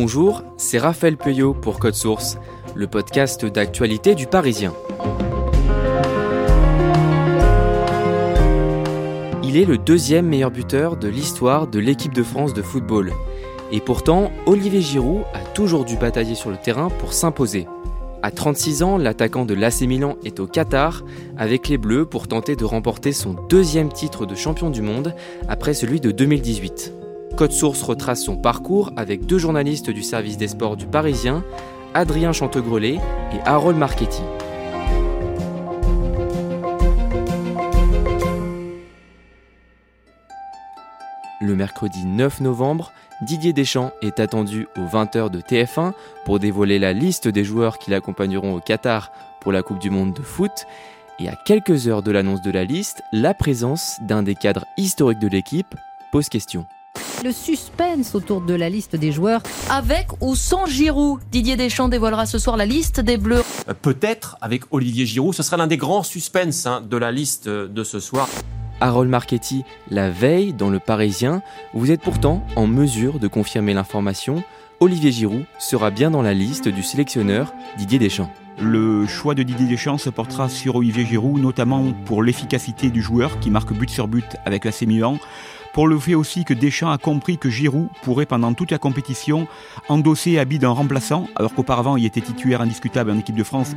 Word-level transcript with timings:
Bonjour, 0.00 0.44
c'est 0.56 0.78
Raphaël 0.78 1.16
Pueyo 1.16 1.54
pour 1.54 1.80
Code 1.80 1.96
Source, 1.96 2.38
le 2.76 2.86
podcast 2.86 3.44
d'actualité 3.44 4.14
du 4.14 4.28
Parisien. 4.28 4.72
Il 9.42 9.56
est 9.56 9.64
le 9.64 9.76
deuxième 9.76 10.28
meilleur 10.28 10.52
buteur 10.52 10.96
de 10.96 11.08
l'histoire 11.08 11.66
de 11.66 11.80
l'équipe 11.80 12.14
de 12.14 12.22
France 12.22 12.54
de 12.54 12.62
football. 12.62 13.12
Et 13.72 13.80
pourtant, 13.80 14.30
Olivier 14.46 14.82
Giroud 14.82 15.22
a 15.34 15.40
toujours 15.40 15.84
dû 15.84 15.96
batailler 15.96 16.36
sur 16.36 16.50
le 16.50 16.58
terrain 16.58 16.90
pour 17.00 17.12
s'imposer. 17.12 17.66
À 18.22 18.30
36 18.30 18.84
ans, 18.84 18.98
l'attaquant 18.98 19.46
de 19.46 19.54
l'AC 19.54 19.80
Milan 19.80 20.16
est 20.24 20.38
au 20.38 20.46
Qatar 20.46 21.02
avec 21.36 21.66
les 21.66 21.76
Bleus 21.76 22.06
pour 22.06 22.28
tenter 22.28 22.54
de 22.54 22.64
remporter 22.64 23.10
son 23.10 23.34
deuxième 23.48 23.92
titre 23.92 24.26
de 24.26 24.36
champion 24.36 24.70
du 24.70 24.80
monde 24.80 25.12
après 25.48 25.74
celui 25.74 25.98
de 25.98 26.12
2018. 26.12 26.97
Code 27.38 27.52
Source 27.52 27.84
retrace 27.84 28.24
son 28.24 28.36
parcours 28.36 28.90
avec 28.96 29.24
deux 29.24 29.38
journalistes 29.38 29.90
du 29.90 30.02
service 30.02 30.36
des 30.38 30.48
sports 30.48 30.76
du 30.76 30.88
Parisien, 30.88 31.44
Adrien 31.94 32.32
Chantegrelet 32.32 32.94
et 33.32 33.40
Harold 33.44 33.78
Marchetti. 33.78 34.22
Le 41.40 41.54
mercredi 41.54 42.04
9 42.04 42.40
novembre, 42.40 42.90
Didier 43.22 43.52
Deschamps 43.52 43.92
est 44.02 44.18
attendu 44.18 44.66
aux 44.76 44.86
20h 44.86 45.30
de 45.30 45.40
TF1 45.40 45.92
pour 46.24 46.40
dévoiler 46.40 46.80
la 46.80 46.92
liste 46.92 47.28
des 47.28 47.44
joueurs 47.44 47.78
qui 47.78 47.92
l'accompagneront 47.92 48.56
au 48.56 48.60
Qatar 48.60 49.12
pour 49.40 49.52
la 49.52 49.62
Coupe 49.62 49.78
du 49.78 49.90
Monde 49.90 50.12
de 50.12 50.22
foot. 50.22 50.66
Et 51.20 51.28
à 51.28 51.36
quelques 51.36 51.86
heures 51.86 52.02
de 52.02 52.10
l'annonce 52.10 52.42
de 52.42 52.50
la 52.50 52.64
liste, 52.64 53.00
la 53.12 53.32
présence 53.32 53.98
d'un 54.00 54.24
des 54.24 54.34
cadres 54.34 54.66
historiques 54.76 55.20
de 55.20 55.28
l'équipe 55.28 55.76
pose 56.10 56.28
question. 56.28 56.66
Le 57.24 57.32
suspense 57.32 58.14
autour 58.14 58.40
de 58.40 58.54
la 58.54 58.68
liste 58.68 58.96
des 58.96 59.12
joueurs. 59.12 59.42
Avec 59.70 60.06
ou 60.20 60.34
sans 60.34 60.66
Giroud, 60.66 61.20
Didier 61.30 61.56
Deschamps 61.56 61.88
dévoilera 61.88 62.26
ce 62.26 62.38
soir 62.38 62.56
la 62.56 62.66
liste 62.66 63.00
des 63.00 63.16
Bleus. 63.16 63.42
Peut-être 63.82 64.36
avec 64.40 64.62
Olivier 64.70 65.06
Giroud, 65.06 65.34
ce 65.34 65.42
sera 65.42 65.56
l'un 65.56 65.66
des 65.66 65.76
grands 65.76 66.02
suspens 66.02 66.66
hein, 66.66 66.80
de 66.80 66.96
la 66.96 67.10
liste 67.10 67.48
de 67.48 67.84
ce 67.84 68.00
soir. 68.00 68.28
Harold 68.80 69.10
Marchetti, 69.10 69.64
la 69.90 70.10
veille 70.10 70.52
dans 70.52 70.70
le 70.70 70.78
Parisien, 70.78 71.42
vous 71.74 71.90
êtes 71.90 72.00
pourtant 72.00 72.46
en 72.54 72.66
mesure 72.66 73.18
de 73.18 73.26
confirmer 73.26 73.74
l'information. 73.74 74.44
Olivier 74.80 75.10
Giroud 75.10 75.44
sera 75.58 75.90
bien 75.90 76.12
dans 76.12 76.22
la 76.22 76.34
liste 76.34 76.68
du 76.68 76.84
sélectionneur 76.84 77.52
Didier 77.76 77.98
Deschamps. 77.98 78.30
Le 78.60 79.06
choix 79.06 79.34
de 79.34 79.42
Didier 79.42 79.66
Deschamps 79.66 79.98
se 79.98 80.10
portera 80.10 80.48
sur 80.48 80.76
Olivier 80.76 81.04
Giroud, 81.04 81.40
notamment 81.40 81.92
pour 82.04 82.22
l'efficacité 82.22 82.90
du 82.90 83.02
joueur 83.02 83.38
qui 83.40 83.50
marque 83.50 83.72
but 83.72 83.90
sur 83.90 84.08
but 84.08 84.36
avec 84.44 84.64
l'AC 84.64 84.82
Milan, 84.82 85.18
pour 85.78 85.86
le 85.86 85.96
fait 86.00 86.16
aussi 86.16 86.44
que 86.44 86.54
Deschamps 86.54 86.90
a 86.90 86.98
compris 86.98 87.38
que 87.38 87.50
Giroud 87.50 87.86
pourrait 88.02 88.26
pendant 88.26 88.52
toute 88.52 88.72
la 88.72 88.78
compétition 88.78 89.46
endosser 89.88 90.36
habit 90.36 90.58
d'un 90.58 90.70
remplaçant, 90.70 91.28
alors 91.36 91.54
qu'auparavant 91.54 91.96
il 91.96 92.04
était 92.04 92.20
titulaire 92.20 92.62
indiscutable 92.62 93.12
en 93.12 93.18
équipe 93.20 93.36
de 93.36 93.44
France, 93.44 93.76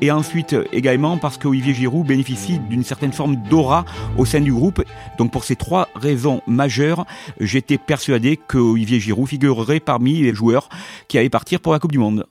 et 0.00 0.10
ensuite 0.10 0.56
également 0.72 1.18
parce 1.18 1.38
qu'Olivier 1.38 1.72
Giroud 1.72 2.04
bénéficie 2.04 2.58
d'une 2.58 2.82
certaine 2.82 3.12
forme 3.12 3.36
d'aura 3.36 3.84
au 4.16 4.24
sein 4.24 4.40
du 4.40 4.52
groupe. 4.52 4.82
Donc 5.18 5.30
pour 5.30 5.44
ces 5.44 5.54
trois 5.54 5.86
raisons 5.94 6.42
majeures, 6.48 7.06
j'étais 7.38 7.78
persuadé 7.78 8.36
que 8.36 8.58
Olivier 8.58 8.98
Giroud 8.98 9.28
figurerait 9.28 9.78
parmi 9.78 10.22
les 10.22 10.34
joueurs 10.34 10.68
qui 11.06 11.16
allaient 11.16 11.28
partir 11.28 11.60
pour 11.60 11.72
la 11.72 11.78
Coupe 11.78 11.92
du 11.92 11.98
Monde. 11.98 12.26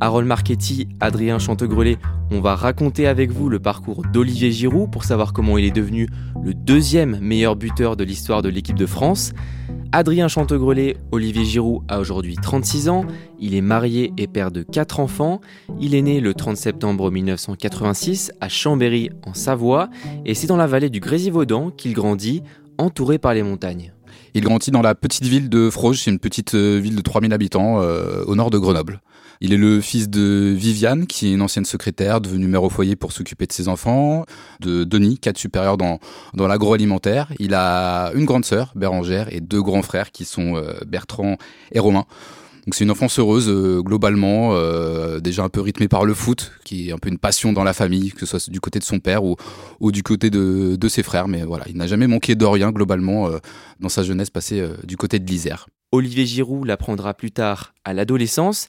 Harold 0.00 0.26
Marchetti, 0.26 0.88
Adrien 0.98 1.38
Chantegrelet, 1.38 1.98
on 2.30 2.40
va 2.40 2.54
raconter 2.54 3.06
avec 3.06 3.30
vous 3.30 3.50
le 3.50 3.58
parcours 3.58 4.02
d'Olivier 4.10 4.50
Giroud 4.50 4.90
pour 4.90 5.04
savoir 5.04 5.34
comment 5.34 5.58
il 5.58 5.66
est 5.66 5.70
devenu 5.70 6.08
le 6.42 6.54
deuxième 6.54 7.18
meilleur 7.20 7.54
buteur 7.54 7.96
de 7.96 8.04
l'histoire 8.04 8.40
de 8.40 8.48
l'équipe 8.48 8.78
de 8.78 8.86
France. 8.86 9.32
Adrien 9.92 10.28
Chantegrelet, 10.28 10.96
Olivier 11.12 11.44
Giroud 11.44 11.82
a 11.88 12.00
aujourd'hui 12.00 12.36
36 12.36 12.88
ans, 12.88 13.04
il 13.38 13.54
est 13.54 13.60
marié 13.60 14.14
et 14.16 14.26
père 14.26 14.50
de 14.50 14.62
4 14.62 15.00
enfants, 15.00 15.42
il 15.80 15.94
est 15.94 16.02
né 16.02 16.20
le 16.20 16.32
30 16.32 16.56
septembre 16.56 17.10
1986 17.10 18.32
à 18.40 18.48
Chambéry 18.48 19.10
en 19.26 19.34
Savoie 19.34 19.90
et 20.24 20.34
c'est 20.34 20.46
dans 20.46 20.56
la 20.56 20.66
vallée 20.66 20.88
du 20.88 21.00
Grésivaudan 21.00 21.70
qu'il 21.70 21.92
grandit, 21.92 22.42
entouré 22.78 23.18
par 23.18 23.34
les 23.34 23.42
montagnes. 23.42 23.92
Il 24.32 24.44
grandit 24.44 24.70
dans 24.70 24.82
la 24.82 24.94
petite 24.94 25.24
ville 25.24 25.48
de 25.50 25.70
Froge, 25.70 26.02
c'est 26.02 26.10
une 26.10 26.20
petite 26.20 26.54
euh, 26.54 26.78
ville 26.78 26.96
de 26.96 27.02
3000 27.02 27.32
habitants 27.32 27.82
euh, 27.82 28.22
au 28.26 28.36
nord 28.36 28.50
de 28.50 28.58
Grenoble. 28.58 29.00
Il 29.42 29.54
est 29.54 29.56
le 29.56 29.80
fils 29.80 30.10
de 30.10 30.52
Viviane, 30.54 31.06
qui 31.06 31.28
est 31.28 31.32
une 31.32 31.40
ancienne 31.40 31.64
secrétaire 31.64 32.20
devenue 32.20 32.46
mère 32.46 32.62
au 32.62 32.68
foyer 32.68 32.94
pour 32.94 33.12
s'occuper 33.12 33.46
de 33.46 33.52
ses 33.52 33.68
enfants, 33.68 34.26
de 34.60 34.84
Denis, 34.84 35.18
cadre 35.18 35.38
supérieur 35.38 35.78
dans, 35.78 35.98
dans 36.34 36.46
l'agroalimentaire. 36.46 37.32
Il 37.38 37.54
a 37.54 38.12
une 38.14 38.26
grande 38.26 38.44
sœur, 38.44 38.72
Bérangère, 38.74 39.32
et 39.34 39.40
deux 39.40 39.62
grands 39.62 39.80
frères 39.80 40.12
qui 40.12 40.26
sont 40.26 40.56
euh, 40.56 40.74
Bertrand 40.86 41.38
et 41.72 41.78
Romain. 41.78 42.04
Donc 42.66 42.74
c'est 42.74 42.84
une 42.84 42.90
enfance 42.90 43.18
heureuse 43.18 43.48
euh, 43.48 43.80
globalement, 43.80 44.50
euh, 44.52 45.20
déjà 45.20 45.42
un 45.42 45.48
peu 45.48 45.62
rythmée 45.62 45.88
par 45.88 46.04
le 46.04 46.12
foot, 46.12 46.52
qui 46.62 46.90
est 46.90 46.92
un 46.92 46.98
peu 46.98 47.08
une 47.08 47.16
passion 47.16 47.54
dans 47.54 47.64
la 47.64 47.72
famille, 47.72 48.10
que 48.10 48.26
ce 48.26 48.38
soit 48.38 48.50
du 48.50 48.60
côté 48.60 48.78
de 48.78 48.84
son 48.84 48.98
père 48.98 49.24
ou, 49.24 49.36
ou 49.80 49.90
du 49.90 50.02
côté 50.02 50.28
de, 50.28 50.76
de, 50.76 50.88
ses 50.88 51.02
frères. 51.02 51.28
Mais 51.28 51.44
voilà, 51.44 51.64
il 51.66 51.78
n'a 51.78 51.86
jamais 51.86 52.06
manqué 52.06 52.34
de 52.34 52.44
rien 52.44 52.72
globalement 52.72 53.30
dans 53.80 53.88
sa 53.88 54.02
jeunesse 54.02 54.28
passée 54.28 54.62
du 54.84 54.98
côté 54.98 55.18
de 55.18 55.26
l'Isère. 55.26 55.66
Olivier 55.92 56.26
Giroud 56.26 56.66
l'apprendra 56.66 57.14
plus 57.14 57.32
tard 57.32 57.72
à 57.84 57.94
l'adolescence 57.94 58.68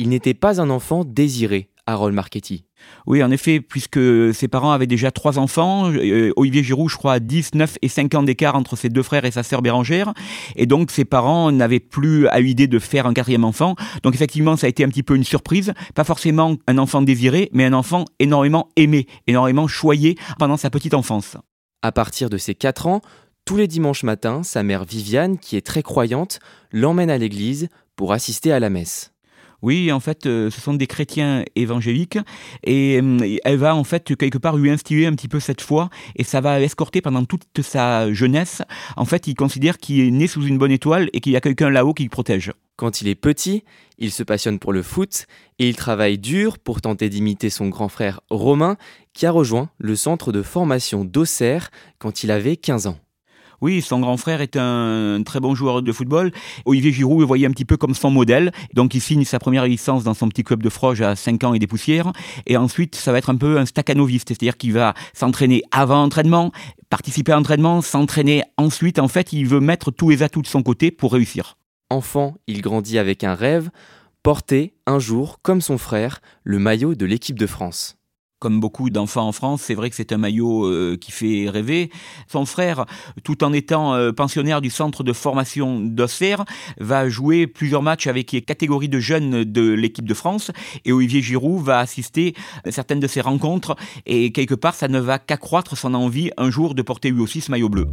il 0.00 0.08
n'était 0.08 0.32
pas 0.32 0.62
un 0.62 0.70
enfant 0.70 1.04
désiré, 1.04 1.68
Harold 1.84 2.14
Marchetti. 2.14 2.64
Oui, 3.06 3.22
en 3.22 3.30
effet, 3.30 3.60
puisque 3.60 4.00
ses 4.32 4.48
parents 4.48 4.72
avaient 4.72 4.86
déjà 4.86 5.10
trois 5.10 5.38
enfants. 5.38 5.92
Euh, 5.92 6.32
Olivier 6.36 6.62
Giroud, 6.62 6.88
je 6.88 6.96
crois, 6.96 7.12
a 7.12 7.20
19 7.20 7.76
et 7.82 7.88
5 7.88 8.14
ans 8.14 8.22
d'écart 8.22 8.54
entre 8.54 8.76
ses 8.76 8.88
deux 8.88 9.02
frères 9.02 9.26
et 9.26 9.30
sa 9.30 9.42
sœur 9.42 9.60
Bérangère. 9.60 10.14
Et 10.56 10.64
donc, 10.64 10.90
ses 10.90 11.04
parents 11.04 11.52
n'avaient 11.52 11.80
plus 11.80 12.26
à 12.28 12.40
l'idée 12.40 12.66
de 12.66 12.78
faire 12.78 13.06
un 13.06 13.12
quatrième 13.12 13.44
enfant. 13.44 13.74
Donc, 14.02 14.14
effectivement, 14.14 14.56
ça 14.56 14.68
a 14.68 14.70
été 14.70 14.84
un 14.84 14.88
petit 14.88 15.02
peu 15.02 15.14
une 15.14 15.24
surprise. 15.24 15.74
Pas 15.94 16.04
forcément 16.04 16.56
un 16.66 16.78
enfant 16.78 17.02
désiré, 17.02 17.50
mais 17.52 17.66
un 17.66 17.74
enfant 17.74 18.06
énormément 18.20 18.70
aimé, 18.76 19.06
énormément 19.26 19.68
choyé 19.68 20.16
pendant 20.38 20.56
sa 20.56 20.70
petite 20.70 20.94
enfance. 20.94 21.36
À 21.82 21.92
partir 21.92 22.30
de 22.30 22.38
ses 22.38 22.54
4 22.54 22.86
ans, 22.86 23.02
tous 23.44 23.58
les 23.58 23.66
dimanches 23.66 24.04
matins, 24.04 24.42
sa 24.42 24.62
mère 24.62 24.84
Viviane, 24.84 25.36
qui 25.36 25.56
est 25.56 25.66
très 25.66 25.82
croyante, 25.82 26.40
l'emmène 26.72 27.10
à 27.10 27.18
l'église 27.18 27.68
pour 27.96 28.14
assister 28.14 28.50
à 28.50 28.60
la 28.60 28.70
messe. 28.70 29.12
Oui, 29.62 29.92
en 29.92 30.00
fait, 30.00 30.26
euh, 30.26 30.50
ce 30.50 30.60
sont 30.60 30.74
des 30.74 30.86
chrétiens 30.86 31.44
évangéliques 31.54 32.18
et 32.64 33.00
euh, 33.02 33.38
elle 33.44 33.56
va 33.56 33.74
en 33.74 33.84
fait 33.84 34.16
quelque 34.16 34.38
part 34.38 34.56
lui 34.56 34.70
instiller 34.70 35.06
un 35.06 35.14
petit 35.14 35.28
peu 35.28 35.40
cette 35.40 35.60
foi 35.60 35.90
et 36.16 36.24
ça 36.24 36.40
va 36.40 36.58
l'escorter 36.58 37.00
pendant 37.00 37.24
toute 37.24 37.44
sa 37.62 38.12
jeunesse. 38.12 38.62
En 38.96 39.04
fait, 39.04 39.26
il 39.26 39.34
considère 39.34 39.78
qu'il 39.78 40.00
est 40.00 40.10
né 40.10 40.26
sous 40.26 40.42
une 40.42 40.58
bonne 40.58 40.72
étoile 40.72 41.10
et 41.12 41.20
qu'il 41.20 41.32
y 41.32 41.36
a 41.36 41.40
quelqu'un 41.40 41.70
là-haut 41.70 41.94
qui 41.94 42.04
le 42.04 42.08
protège. 42.08 42.52
Quand 42.76 43.02
il 43.02 43.08
est 43.08 43.14
petit, 43.14 43.64
il 43.98 44.10
se 44.10 44.22
passionne 44.22 44.58
pour 44.58 44.72
le 44.72 44.82
foot 44.82 45.26
et 45.58 45.68
il 45.68 45.76
travaille 45.76 46.18
dur 46.18 46.58
pour 46.58 46.80
tenter 46.80 47.10
d'imiter 47.10 47.50
son 47.50 47.68
grand 47.68 47.88
frère 47.88 48.20
Romain 48.30 48.78
qui 49.12 49.26
a 49.26 49.30
rejoint 49.30 49.68
le 49.76 49.96
centre 49.96 50.32
de 50.32 50.42
formation 50.42 51.04
d'Auxerre 51.04 51.70
quand 51.98 52.24
il 52.24 52.30
avait 52.30 52.56
15 52.56 52.86
ans. 52.86 52.98
Oui, 53.60 53.82
son 53.82 54.00
grand 54.00 54.16
frère 54.16 54.40
est 54.40 54.56
un 54.56 55.22
très 55.22 55.38
bon 55.38 55.54
joueur 55.54 55.82
de 55.82 55.92
football. 55.92 56.32
Olivier 56.64 56.92
Giroud 56.92 57.20
le 57.20 57.26
voyait 57.26 57.46
un 57.46 57.50
petit 57.50 57.66
peu 57.66 57.76
comme 57.76 57.94
son 57.94 58.10
modèle. 58.10 58.52
Donc 58.72 58.94
il 58.94 59.00
signe 59.00 59.24
sa 59.24 59.38
première 59.38 59.66
licence 59.66 60.02
dans 60.02 60.14
son 60.14 60.28
petit 60.28 60.44
club 60.44 60.62
de 60.62 60.70
Froge 60.70 61.02
à 61.02 61.14
5 61.14 61.44
ans 61.44 61.52
et 61.52 61.58
des 61.58 61.66
poussières. 61.66 62.12
Et 62.46 62.56
ensuite, 62.56 62.94
ça 62.94 63.12
va 63.12 63.18
être 63.18 63.28
un 63.28 63.36
peu 63.36 63.58
un 63.58 63.66
staccanoviste, 63.66 64.28
c'est-à-dire 64.28 64.56
qu'il 64.56 64.72
va 64.72 64.94
s'entraîner 65.12 65.62
avant 65.72 66.02
entraînement, 66.02 66.52
participer 66.88 67.32
à 67.32 67.36
l'entraînement, 67.36 67.82
s'entraîner 67.82 68.44
ensuite. 68.56 68.98
En 68.98 69.08
fait, 69.08 69.34
il 69.34 69.46
veut 69.46 69.60
mettre 69.60 69.90
tous 69.90 70.08
les 70.08 70.22
atouts 70.22 70.42
de 70.42 70.46
son 70.46 70.62
côté 70.62 70.90
pour 70.90 71.12
réussir. 71.12 71.58
Enfant, 71.90 72.36
il 72.46 72.62
grandit 72.62 72.98
avec 72.98 73.24
un 73.24 73.34
rêve, 73.34 73.70
porter 74.22 74.74
un 74.86 74.98
jour, 74.98 75.40
comme 75.42 75.60
son 75.60 75.76
frère, 75.76 76.20
le 76.44 76.58
maillot 76.58 76.94
de 76.94 77.04
l'équipe 77.04 77.38
de 77.38 77.46
France 77.46 77.99
comme 78.40 78.58
beaucoup 78.58 78.88
d'enfants 78.88 79.28
en 79.28 79.32
France, 79.32 79.62
c'est 79.62 79.74
vrai 79.74 79.90
que 79.90 79.96
c'est 79.96 80.12
un 80.12 80.16
maillot 80.16 80.64
euh, 80.64 80.96
qui 80.98 81.12
fait 81.12 81.48
rêver. 81.48 81.90
Son 82.26 82.46
frère, 82.46 82.86
tout 83.22 83.44
en 83.44 83.52
étant 83.52 83.94
euh, 83.94 84.12
pensionnaire 84.12 84.62
du 84.62 84.70
centre 84.70 85.04
de 85.04 85.12
formation 85.12 85.78
d'Auxerre, 85.78 86.44
va 86.78 87.08
jouer 87.10 87.46
plusieurs 87.46 87.82
matchs 87.82 88.06
avec 88.06 88.32
les 88.32 88.40
catégories 88.40 88.88
de 88.88 88.98
jeunes 88.98 89.44
de 89.44 89.70
l'équipe 89.70 90.08
de 90.08 90.14
France 90.14 90.50
et 90.86 90.92
Olivier 90.92 91.20
Giroud 91.20 91.62
va 91.62 91.80
assister 91.80 92.34
à 92.64 92.72
certaines 92.72 93.00
de 93.00 93.06
ces 93.06 93.20
rencontres 93.20 93.76
et 94.06 94.32
quelque 94.32 94.54
part 94.54 94.74
ça 94.74 94.88
ne 94.88 94.98
va 94.98 95.18
qu'accroître 95.18 95.76
son 95.76 95.92
envie 95.92 96.30
un 96.38 96.50
jour 96.50 96.74
de 96.74 96.80
porter 96.80 97.10
lui 97.10 97.20
aussi 97.20 97.42
ce 97.42 97.50
maillot 97.50 97.68
bleu. 97.68 97.88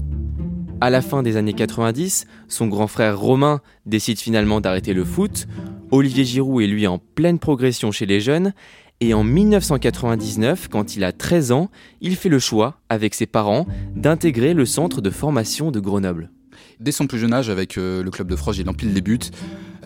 À 0.79 0.89
la 0.89 1.01
fin 1.01 1.23
des 1.23 1.35
années 1.35 1.53
90, 1.53 2.25
son 2.47 2.67
grand 2.67 2.87
frère 2.87 3.19
Romain 3.19 3.61
décide 3.85 4.19
finalement 4.19 4.61
d'arrêter 4.61 4.93
le 4.93 5.03
foot. 5.03 5.47
Olivier 5.89 6.23
Giroud 6.23 6.61
est 6.61 6.67
lui 6.67 6.85
en 6.87 6.99
pleine 6.99 7.39
progression 7.39 7.91
chez 7.91 8.05
les 8.05 8.21
jeunes 8.21 8.53
et 8.99 9.13
en 9.13 9.23
1999, 9.23 10.69
quand 10.69 10.95
il 10.95 11.03
a 11.03 11.11
13 11.11 11.51
ans, 11.51 11.69
il 12.01 12.15
fait 12.15 12.29
le 12.29 12.39
choix, 12.39 12.79
avec 12.89 13.13
ses 13.13 13.27
parents, 13.27 13.67
d'intégrer 13.95 14.55
le 14.55 14.65
centre 14.65 15.01
de 15.01 15.11
formation 15.11 15.69
de 15.69 15.79
Grenoble. 15.79 16.31
Dès 16.79 16.91
son 16.91 17.05
plus 17.05 17.19
jeune 17.19 17.33
âge, 17.33 17.49
avec 17.49 17.77
euh, 17.77 18.01
le 18.01 18.09
club 18.09 18.27
de 18.27 18.35
Froge, 18.35 18.57
il 18.57 18.67
empile 18.67 18.93
les 18.93 19.01
buts. 19.01 19.19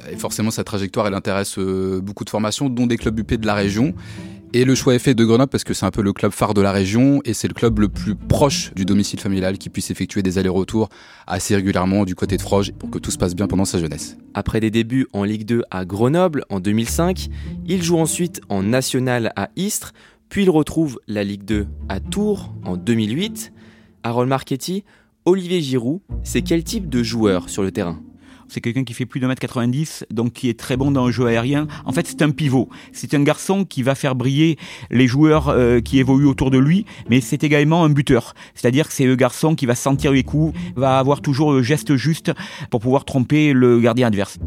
Et 0.10 0.16
forcément, 0.16 0.50
sa 0.50 0.63
trajectoire, 0.63 1.08
elle 1.08 1.13
intéresse 1.13 1.58
euh, 1.58 2.00
beaucoup 2.02 2.24
de 2.24 2.30
formations, 2.30 2.69
dont 2.69 2.88
des 2.88 2.98
clubs 2.98 3.19
UP 3.19 3.34
de 3.34 3.46
la 3.46 3.54
région. 3.54 3.94
Et 4.53 4.65
le 4.65 4.75
choix 4.75 4.95
est 4.95 5.00
fait 5.00 5.13
de 5.13 5.24
Grenoble 5.24 5.50
parce 5.50 5.63
que 5.63 5.74
c'est 5.74 5.86
un 5.86 5.92
peu 5.92 6.01
le 6.01 6.12
club 6.12 6.33
phare 6.33 6.53
de 6.53 6.59
la 6.59 6.74
région 6.74 7.21
et 7.24 7.33
c'est 7.33 7.48
le 7.48 7.53
club 7.53 7.80
le 7.80 7.88
plus 7.88 8.15
proche 8.15 8.74
du 8.74 8.83
domicile 8.83 9.21
familial 9.21 9.57
qui 9.57 9.69
puisse 9.69 9.92
effectuer 9.92 10.24
des 10.24 10.38
allers-retours 10.38 10.89
assez 11.25 11.56
régulièrement 11.56 12.03
du 12.03 12.15
côté 12.15 12.36
de 12.36 12.42
Froge 12.42 12.74
pour 12.74 12.89
que 12.89 13.00
tout 13.00 13.12
se 13.12 13.18
passe 13.18 13.33
bien 13.33 13.48
pendant 13.48 13.63
sa 13.63 13.80
jeunesse. 13.80 14.18
Après 14.33 14.59
des 14.59 14.69
débuts 14.69 15.07
en 15.13 15.24
Ligue 15.24 15.45
2 15.45 15.63
à 15.71 15.86
Grenoble 15.86 16.44
en 16.50 16.59
2005, 16.59 17.30
il 17.65 17.81
joue 17.81 17.98
ensuite 17.98 18.42
en 18.50 18.62
National 18.62 19.31
à 19.38 19.51
Istres, 19.56 19.94
puis 20.27 20.44
il 20.44 20.50
retrouve 20.50 21.00
la 21.07 21.24
Ligue 21.24 21.45
2 21.45 21.68
à 21.88 22.01
Tours 22.01 22.54
en 22.65 22.75
2008. 22.75 23.54
Harold 24.04 24.27
Marchetti, 24.27 24.83
Olivier 25.24 25.62
Giroud, 25.62 26.01
c'est 26.24 26.42
quel 26.42 26.65
type 26.65 26.89
de 26.89 27.04
joueur 27.04 27.47
sur 27.47 27.63
le 27.63 27.71
terrain? 27.71 28.01
C'est 28.51 28.59
quelqu'un 28.59 28.83
qui 28.83 28.94
fait 28.94 29.06
plus 29.06 29.21
de 29.21 29.27
1m90, 29.27 30.03
donc 30.12 30.33
qui 30.33 30.50
est 30.50 30.59
très 30.59 30.75
bon 30.75 30.92
dans 30.92 31.06
le 31.06 31.12
jeu 31.12 31.25
aérien. 31.25 31.68
En 31.86 31.94
fait, 31.94 32.06
c'est 32.06 32.21
un 32.21 32.31
pivot. 32.31 32.68
C'est 32.92 33.13
un 33.13 33.24
garçon 33.24 33.63
qui 33.63 33.81
va 33.81 33.95
faire 33.95 34.13
briller 34.13 34.57
les 34.89 35.07
joueurs 35.07 35.48
euh, 35.48 35.80
qui 35.80 36.00
évoluent 36.00 36.27
autour 36.27 36.51
de 36.51 36.57
lui, 36.57 36.86
mais 37.09 37.21
c'est 37.21 37.45
également 37.45 37.86
un 37.86 37.89
buteur. 37.89 38.33
C'est-à-dire 38.53 38.89
que 38.89 38.94
c'est 38.94 39.06
le 39.06 39.15
garçon 39.15 39.56
qui 39.56 39.65
va 39.65 39.74
sentir 39.74 40.12
les 40.12 40.24
coups, 40.24 40.53
va 40.75 41.00
avoir 41.00 41.21
toujours 41.21 41.53
le 41.53 41.63
geste 41.63 41.95
juste 41.95 42.33
pour 42.69 42.81
pouvoir 42.81 43.06
tromper 43.06 43.53
le 43.53 43.80
gardien 43.80 44.07
adverse. 44.07 44.38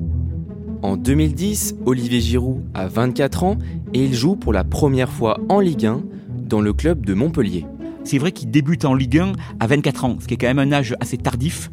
En 0.82 0.98
2010, 0.98 1.76
Olivier 1.86 2.20
Giroud 2.20 2.62
a 2.74 2.88
24 2.88 3.44
ans 3.44 3.58
et 3.94 4.04
il 4.04 4.12
joue 4.12 4.36
pour 4.36 4.52
la 4.52 4.64
première 4.64 5.10
fois 5.10 5.40
en 5.48 5.60
Ligue 5.60 5.86
1 5.86 6.02
dans 6.46 6.60
le 6.60 6.74
club 6.74 7.06
de 7.06 7.14
Montpellier 7.14 7.64
c'est 8.04 8.18
vrai 8.18 8.32
qu'il 8.32 8.50
débute 8.50 8.84
en 8.84 8.94
Ligue 8.94 9.18
1 9.18 9.32
à 9.60 9.66
24 9.66 10.04
ans, 10.04 10.16
ce 10.20 10.26
qui 10.26 10.34
est 10.34 10.36
quand 10.36 10.46
même 10.46 10.58
un 10.58 10.72
âge 10.72 10.94
assez 11.00 11.16
tardif. 11.16 11.70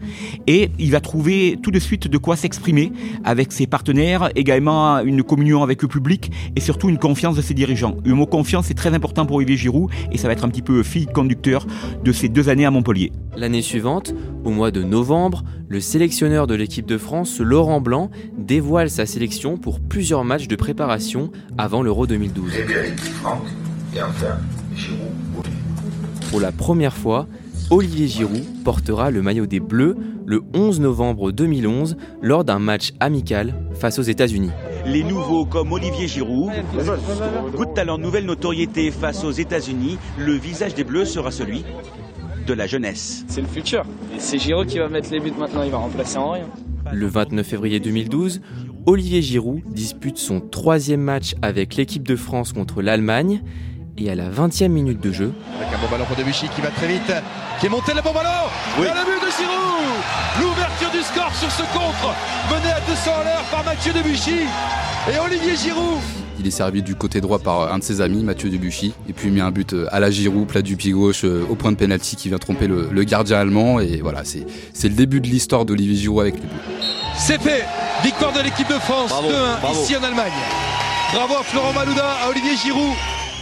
Et 0.48 0.72
il 0.80 0.92
va 0.92 1.00
trouver 1.00 1.58
tout 1.62 1.72
de 1.72 1.80
suite 1.80 2.08
de 2.08 2.18
quoi 2.18 2.36
s'exprimer 2.36 2.92
avec 3.24 3.52
ses 3.52 3.68
partenaires, 3.68 4.30
également 4.36 5.00
une 5.00 5.24
communion 5.24 5.64
avec 5.64 5.82
le 5.82 5.88
public 5.88 6.32
et 6.56 6.60
surtout 6.60 6.90
une 6.90 6.98
confiance 6.98 7.36
de 7.36 7.42
ses 7.42 7.54
dirigeants. 7.54 7.98
Le 8.04 8.14
mot 8.14 8.26
confiance 8.26 8.72
est 8.72 8.76
très 8.76 8.94
important 8.94 9.26
pour 9.26 9.38
Olivier 9.38 9.58
Giroud 9.58 9.92
et 10.12 10.18
ça 10.18 10.28
va 10.28 10.34
être 10.34 10.46
un 10.46 10.50
petit 10.50 10.62
peu 10.62 10.84
fille 10.84 11.08
conducteur 11.08 11.68
de 12.04 12.12
ces 12.12 12.30
deux 12.30 12.50
années 12.50 12.66
à 12.66 12.72
Montpellier. 12.72 13.12
L'année 13.36 13.62
suivante, 13.62 14.14
au 14.44 14.50
mois 14.52 14.72
de 14.72 14.84
novembre, 14.84 15.44
le 15.68 15.80
sélectionneur 15.80 16.48
de 16.48 16.56
l'équipe 16.56 16.86
de 16.86 16.98
France, 16.98 17.40
Laurent 17.40 17.82
Blanc, 17.82 18.10
dévoile 18.38 18.90
sa 18.90 19.06
sélection 19.06 19.58
pour 19.58 19.80
plusieurs 19.80 20.24
matchs 20.24 20.48
de 20.48 20.56
préparation 20.56 21.32
avant 21.58 21.82
l'Euro 21.82 22.08
2012. 22.08 22.52
et 23.94 24.02
enfin 24.02 24.38
Giroud 24.76 25.21
pour 26.32 26.40
la 26.40 26.54
première 26.54 26.96
fois, 26.96 27.28
Olivier 27.70 28.08
Giroud 28.08 28.46
portera 28.64 29.12
le 29.12 29.22
maillot 29.22 29.48
des 29.48 29.60
Bleus 29.60 29.98
le 30.26 30.42
11 30.54 30.80
novembre 30.80 31.34
2011 31.34 31.98
lors 32.22 32.46
d'un 32.46 32.58
match 32.58 32.94
amical 33.02 33.54
face 33.74 34.00
aux 34.00 34.04
États-Unis. 34.04 34.50
Les 34.86 35.04
nouveaux 35.04 35.44
comme 35.44 35.74
Olivier 35.74 36.08
Giroud 36.08 36.50
goûtent 37.54 37.78
à 37.78 37.84
leur 37.84 37.98
nouvelle 37.98 38.26
notoriété 38.26 38.92
face 38.92 39.26
aux 39.26 39.32
États-Unis. 39.32 39.98
Le 40.18 40.32
visage 40.32 40.74
des 40.74 40.86
Bleus 40.86 41.04
sera 41.04 41.32
celui 41.32 41.66
de 42.48 42.54
la 42.54 42.66
jeunesse. 42.66 43.26
C'est 43.28 43.42
le 43.42 43.48
futur. 43.48 43.84
C'est 44.18 44.40
Giroud 44.40 44.68
qui 44.68 44.80
va 44.80 44.88
mettre 44.88 45.12
les 45.12 45.20
buts 45.20 45.34
maintenant, 45.38 45.64
il 45.64 45.72
va 45.72 45.80
remplacer 45.80 46.18
en 46.18 46.32
rien. 46.32 46.46
Le 46.94 47.08
29 47.08 47.46
février 47.46 47.82
2012, 47.82 48.40
Olivier 48.86 49.22
Giroud 49.22 49.62
dispute 49.68 50.18
son 50.18 50.40
troisième 50.40 51.02
match 51.02 51.36
avec 51.42 51.76
l'équipe 51.76 52.08
de 52.08 52.16
France 52.16 52.54
contre 52.54 52.82
l'Allemagne 52.82 53.42
et 54.06 54.12
à 54.12 54.16
la 54.16 54.30
20e 54.30 54.70
minute 54.70 55.02
de 55.02 55.12
jeu. 55.12 55.34
Avec 55.56 55.74
un 55.74 55.78
bon 55.82 55.88
ballon 55.90 56.06
pour 56.06 56.16
Debuchy 56.16 56.48
qui 56.56 56.62
va 56.62 56.70
très 56.70 56.88
vite, 56.88 57.12
qui 57.60 57.66
est 57.66 57.70
monté 57.70 57.94
le 57.94 58.02
bon 58.02 58.14
ballon 58.14 58.30
oui. 58.80 58.86
Et 58.86 58.90
le 58.90 59.06
but 59.06 59.26
de 59.26 59.32
Giroud 59.32 59.82
L'ouverture 60.40 60.92
du 60.92 61.02
score 61.02 61.34
sur 61.36 61.52
ce 61.52 61.64
contre, 61.74 62.16
mené 62.50 62.72
à 62.72 62.80
200 62.88 63.12
à 63.20 63.24
l'heure 63.24 63.44
par 63.52 63.64
Mathieu 63.64 63.94
Debuchy 63.94 64.46
et 65.12 65.20
Olivier 65.20 65.56
Giroud. 65.56 66.00
Il 66.40 66.48
est 66.48 66.52
servi 66.52 66.82
du 66.82 66.96
côté 66.96 67.22
droit 67.22 67.38
par 67.38 67.72
un 67.72 67.80
de 67.80 67.84
ses 67.84 68.02
amis, 68.02 68.24
Mathieu 68.24 68.50
Debuchy, 68.50 68.94
et 69.08 69.14
puis 69.14 69.28
il 69.28 69.34
met 69.34 69.42
un 69.42 69.52
but 69.52 69.76
à 69.92 70.00
la 70.00 70.10
Giroud, 70.10 70.48
plat 70.48 70.62
du 70.62 70.76
pied 70.76 70.92
gauche, 70.92 71.24
euh, 71.24 71.46
au 71.50 71.56
point 71.56 71.72
de 71.72 71.78
pénalty 71.78 72.16
qui 72.16 72.30
vient 72.30 72.40
tromper 72.40 72.68
le, 72.68 73.04
gardien 73.04 73.38
allemand. 73.38 73.80
Et 73.80 74.00
voilà, 74.02 74.24
c'est 74.24 74.88
le 74.88 74.96
début 74.96 75.22
de 75.22 75.28
l'histoire 75.28 75.66
d'Olivier 75.66 75.96
Giroud 75.96 76.22
avec 76.22 76.36
les 76.36 76.42
buts. 76.42 76.48
C'est 77.18 77.40
fait 77.42 77.66
Victoire 78.04 78.34
de 78.34 78.40
l'équipe 78.40 78.68
de 78.68 78.80
France, 78.80 79.12
2-1 79.12 79.72
ici 79.74 79.96
en 79.96 80.04
Allemagne. 80.04 80.32
Bravo 81.14 81.36
à 81.36 81.44
Florent 81.44 81.74
Malouda, 81.74 82.16
à 82.24 82.30
Olivier 82.30 82.56
Giroud 82.56 82.96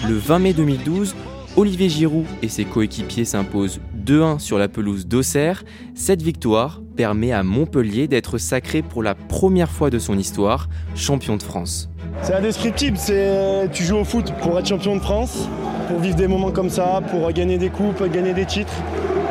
le 0.08 0.16
20 0.16 0.40
mai 0.40 0.54
2012, 0.54 1.16
Olivier 1.58 1.90
Giroud 1.90 2.26
et 2.42 2.48
ses 2.48 2.64
coéquipiers 2.64 3.26
s'imposent 3.26 3.82
2-1 4.06 4.40
sur 4.40 4.58
la 4.58 4.70
pelouse 4.70 5.08
d'Auxerre. 5.08 5.64
Cette 5.94 6.22
victoire 6.22 6.82
permet 6.96 7.32
à 7.32 7.44
Montpellier 7.44 8.08
d'être 8.08 8.38
sacré 8.38 8.82
pour 8.82 9.04
la 9.04 9.16
première 9.16 9.70
fois 9.70 9.90
de 9.90 10.00
son 10.00 10.18
histoire 10.18 10.70
champion 10.96 11.36
de 11.36 11.44
France. 11.44 11.90
C'est 12.22 12.34
indescriptible, 12.34 12.98
c'est 12.98 13.70
tu 13.74 13.84
joues 13.84 13.98
au 13.98 14.06
foot 14.06 14.34
pour 14.42 14.58
être 14.58 14.68
champion 14.68 14.96
de 14.96 15.02
France, 15.02 15.50
pour 15.88 16.00
vivre 16.00 16.16
des 16.16 16.28
moments 16.28 16.52
comme 16.52 16.70
ça, 16.70 17.02
pour 17.12 17.32
gagner 17.32 17.58
des 17.58 17.70
coupes, 17.70 18.02
gagner 18.12 18.34
des 18.34 18.46
titres. 18.46 18.74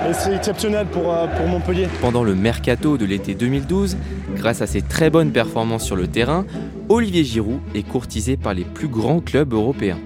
Et 0.09 0.13
c'est 0.13 0.35
exceptionnel 0.35 0.87
pour, 0.87 1.13
euh, 1.13 1.27
pour 1.27 1.47
Montpellier. 1.47 1.89
Pendant 2.01 2.25
le 2.25 2.35
mercato 2.35 2.97
de 2.97 3.05
l'été 3.05 3.35
2012, 3.35 3.97
grâce 4.37 4.63
à 4.63 4.67
ses 4.67 4.81
très 4.81 5.11
bonnes 5.11 5.33
performances 5.33 5.85
sur 5.85 5.97
le 5.97 6.07
terrain, 6.07 6.47
Olivier 6.89 7.25
Giroud 7.25 7.61
est 7.75 7.87
courtisé 7.87 8.37
par 8.37 8.55
les 8.55 8.65
plus 8.65 8.89
grands 8.89 9.21
clubs 9.21 9.53
européens. 9.53 9.99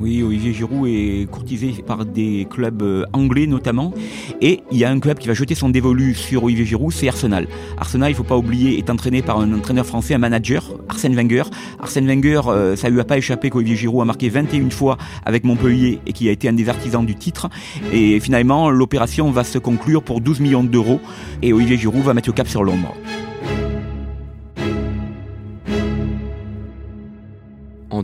Oui, 0.00 0.22
Olivier 0.22 0.54
Giroud 0.54 0.88
est 0.88 1.30
courtisé 1.30 1.74
par 1.86 2.06
des 2.06 2.46
clubs 2.48 2.80
euh, 2.80 3.04
anglais 3.12 3.46
notamment. 3.46 3.92
Et 4.40 4.62
il 4.70 4.78
y 4.78 4.84
a 4.84 4.90
un 4.90 4.98
club 4.98 5.18
qui 5.18 5.28
va 5.28 5.34
jeter 5.34 5.54
son 5.54 5.68
dévolu 5.68 6.14
sur 6.14 6.44
Olivier 6.44 6.64
Giroud, 6.64 6.90
c'est 6.90 7.06
Arsenal. 7.06 7.46
Arsenal, 7.76 8.08
il 8.08 8.14
ne 8.14 8.16
faut 8.16 8.24
pas 8.24 8.38
oublier, 8.38 8.78
est 8.78 8.88
entraîné 8.88 9.20
par 9.20 9.38
un 9.38 9.52
entraîneur 9.52 9.84
français, 9.84 10.14
un 10.14 10.18
manager, 10.18 10.72
Arsène 10.88 11.14
Wenger. 11.14 11.42
Arsène 11.78 12.06
Wenger, 12.06 12.40
euh, 12.46 12.76
ça 12.76 12.88
lui 12.88 12.98
a 12.98 13.04
pas 13.04 13.18
échappé 13.18 13.50
qu'Olivier 13.50 13.76
Giroud 13.76 14.00
a 14.00 14.06
marqué 14.06 14.30
21 14.30 14.70
fois 14.70 14.96
avec 15.26 15.44
Montpellier 15.44 16.00
et 16.06 16.14
qui 16.14 16.30
a 16.30 16.32
été 16.32 16.48
un 16.48 16.54
des 16.54 16.70
artisans 16.70 17.04
du 17.04 17.14
titre. 17.14 17.50
Et 17.92 18.20
finalement, 18.20 18.70
l'opération 18.70 19.30
va 19.30 19.44
se 19.44 19.58
conclure 19.58 20.02
pour 20.02 20.22
12 20.22 20.40
millions 20.40 20.64
d'euros 20.64 21.00
et 21.42 21.52
Olivier 21.52 21.76
Giroud 21.76 22.02
va 22.02 22.14
mettre 22.14 22.30
le 22.30 22.34
cap 22.34 22.48
sur 22.48 22.64
Londres. 22.64 22.94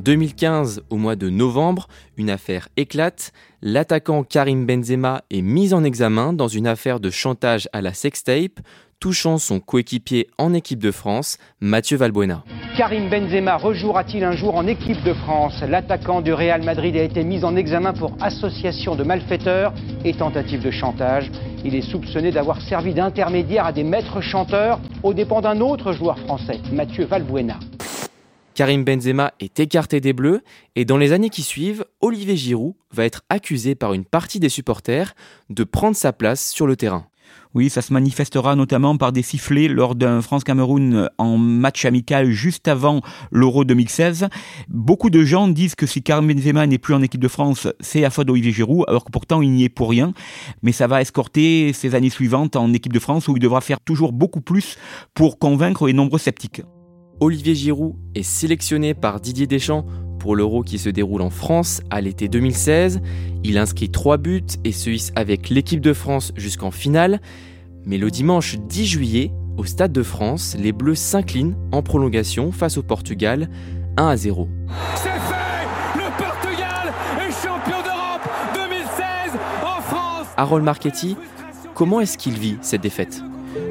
2015, 0.06 0.82
au 0.88 0.98
mois 0.98 1.16
de 1.16 1.28
novembre, 1.30 1.88
une 2.16 2.30
affaire 2.30 2.68
éclate. 2.76 3.32
L'attaquant 3.60 4.22
Karim 4.22 4.64
Benzema 4.64 5.22
est 5.32 5.42
mis 5.42 5.74
en 5.74 5.82
examen 5.82 6.32
dans 6.32 6.46
une 6.46 6.68
affaire 6.68 7.00
de 7.00 7.10
chantage 7.10 7.68
à 7.72 7.80
la 7.82 7.92
sextape 7.92 8.60
touchant 9.00 9.38
son 9.38 9.58
coéquipier 9.58 10.28
en 10.38 10.54
équipe 10.54 10.78
de 10.78 10.92
France, 10.92 11.38
Mathieu 11.60 11.96
Valbuena. 11.96 12.44
Karim 12.76 13.10
Benzema 13.10 13.56
rejouera-t-il 13.56 14.22
un 14.22 14.30
jour 14.30 14.54
en 14.54 14.68
équipe 14.68 15.02
de 15.02 15.12
France? 15.12 15.60
L'attaquant 15.68 16.20
du 16.20 16.32
Real 16.32 16.62
Madrid 16.62 16.96
a 16.96 17.02
été 17.02 17.24
mis 17.24 17.44
en 17.44 17.56
examen 17.56 17.92
pour 17.92 18.16
association 18.20 18.94
de 18.94 19.02
malfaiteurs 19.02 19.74
et 20.04 20.14
tentative 20.14 20.62
de 20.62 20.70
chantage. 20.70 21.32
Il 21.64 21.74
est 21.74 21.90
soupçonné 21.90 22.30
d'avoir 22.30 22.62
servi 22.62 22.94
d'intermédiaire 22.94 23.66
à 23.66 23.72
des 23.72 23.82
maîtres 23.82 24.20
chanteurs 24.20 24.78
aux 25.02 25.14
dépens 25.14 25.40
d'un 25.40 25.60
autre 25.60 25.92
joueur 25.92 26.16
français, 26.20 26.60
Mathieu 26.72 27.06
Valbuena. 27.06 27.58
Karim 28.56 28.84
Benzema 28.84 29.34
est 29.38 29.60
écarté 29.60 30.00
des 30.00 30.14
Bleus 30.14 30.40
et 30.76 30.86
dans 30.86 30.96
les 30.96 31.12
années 31.12 31.28
qui 31.28 31.42
suivent, 31.42 31.84
Olivier 32.00 32.38
Giroud 32.38 32.72
va 32.90 33.04
être 33.04 33.20
accusé 33.28 33.74
par 33.74 33.92
une 33.92 34.06
partie 34.06 34.40
des 34.40 34.48
supporters 34.48 35.14
de 35.50 35.62
prendre 35.62 35.94
sa 35.94 36.14
place 36.14 36.48
sur 36.52 36.66
le 36.66 36.74
terrain. 36.74 37.06
Oui, 37.52 37.68
ça 37.68 37.82
se 37.82 37.92
manifestera 37.92 38.56
notamment 38.56 38.96
par 38.96 39.12
des 39.12 39.20
sifflets 39.20 39.68
lors 39.68 39.94
d'un 39.94 40.22
France-Cameroun 40.22 41.10
en 41.18 41.36
match 41.36 41.84
amical 41.84 42.30
juste 42.30 42.66
avant 42.66 43.02
l'Euro 43.30 43.64
2016. 43.64 44.28
Beaucoup 44.68 45.10
de 45.10 45.22
gens 45.22 45.48
disent 45.48 45.74
que 45.74 45.86
si 45.86 46.02
Karim 46.02 46.26
Benzema 46.26 46.66
n'est 46.66 46.78
plus 46.78 46.94
en 46.94 47.02
équipe 47.02 47.20
de 47.20 47.28
France, 47.28 47.68
c'est 47.80 48.06
à 48.06 48.10
faute 48.10 48.26
d'Olivier 48.26 48.52
Giroud, 48.52 48.86
alors 48.88 49.04
que 49.04 49.12
pourtant 49.12 49.42
il 49.42 49.50
n'y 49.50 49.64
est 49.64 49.68
pour 49.68 49.90
rien. 49.90 50.14
Mais 50.62 50.72
ça 50.72 50.86
va 50.86 51.02
escorter 51.02 51.74
ses 51.74 51.94
années 51.94 52.08
suivantes 52.08 52.56
en 52.56 52.72
équipe 52.72 52.94
de 52.94 53.00
France 53.00 53.28
où 53.28 53.36
il 53.36 53.40
devra 53.40 53.60
faire 53.60 53.80
toujours 53.80 54.12
beaucoup 54.12 54.40
plus 54.40 54.78
pour 55.12 55.38
convaincre 55.38 55.86
les 55.86 55.92
nombreux 55.92 56.18
sceptiques. 56.18 56.62
Olivier 57.18 57.54
Giroud 57.54 57.94
est 58.14 58.22
sélectionné 58.22 58.92
par 58.92 59.20
Didier 59.20 59.46
Deschamps 59.46 59.86
pour 60.18 60.36
l'Euro 60.36 60.62
qui 60.62 60.78
se 60.78 60.90
déroule 60.90 61.22
en 61.22 61.30
France 61.30 61.80
à 61.88 62.02
l'été 62.02 62.28
2016. 62.28 63.00
Il 63.42 63.56
inscrit 63.56 63.90
3 63.90 64.18
buts 64.18 64.44
et 64.64 64.72
se 64.72 64.90
hisse 64.90 65.12
avec 65.16 65.48
l'équipe 65.48 65.80
de 65.80 65.94
France 65.94 66.32
jusqu'en 66.36 66.70
finale. 66.70 67.20
Mais 67.86 67.96
le 67.96 68.10
dimanche 68.10 68.58
10 68.58 68.86
juillet, 68.86 69.32
au 69.56 69.64
Stade 69.64 69.92
de 69.92 70.02
France, 70.02 70.56
les 70.58 70.72
Bleus 70.72 70.96
s'inclinent 70.96 71.56
en 71.72 71.82
prolongation 71.82 72.52
face 72.52 72.76
au 72.76 72.82
Portugal 72.82 73.48
1 73.96 74.08
à 74.08 74.16
0. 74.16 74.48
C'est 74.96 75.08
fait 75.08 75.94
Le 75.96 76.22
Portugal 76.22 76.92
est 77.18 77.32
champion 77.32 77.82
d'Europe 77.82 78.28
2016 78.54 79.40
en 79.62 79.80
France 79.80 80.26
Harold 80.36 80.64
Marchetti, 80.64 81.16
comment 81.74 82.00
est-ce 82.00 82.18
qu'il 82.18 82.34
vit 82.34 82.58
cette 82.60 82.82
défaite? 82.82 83.22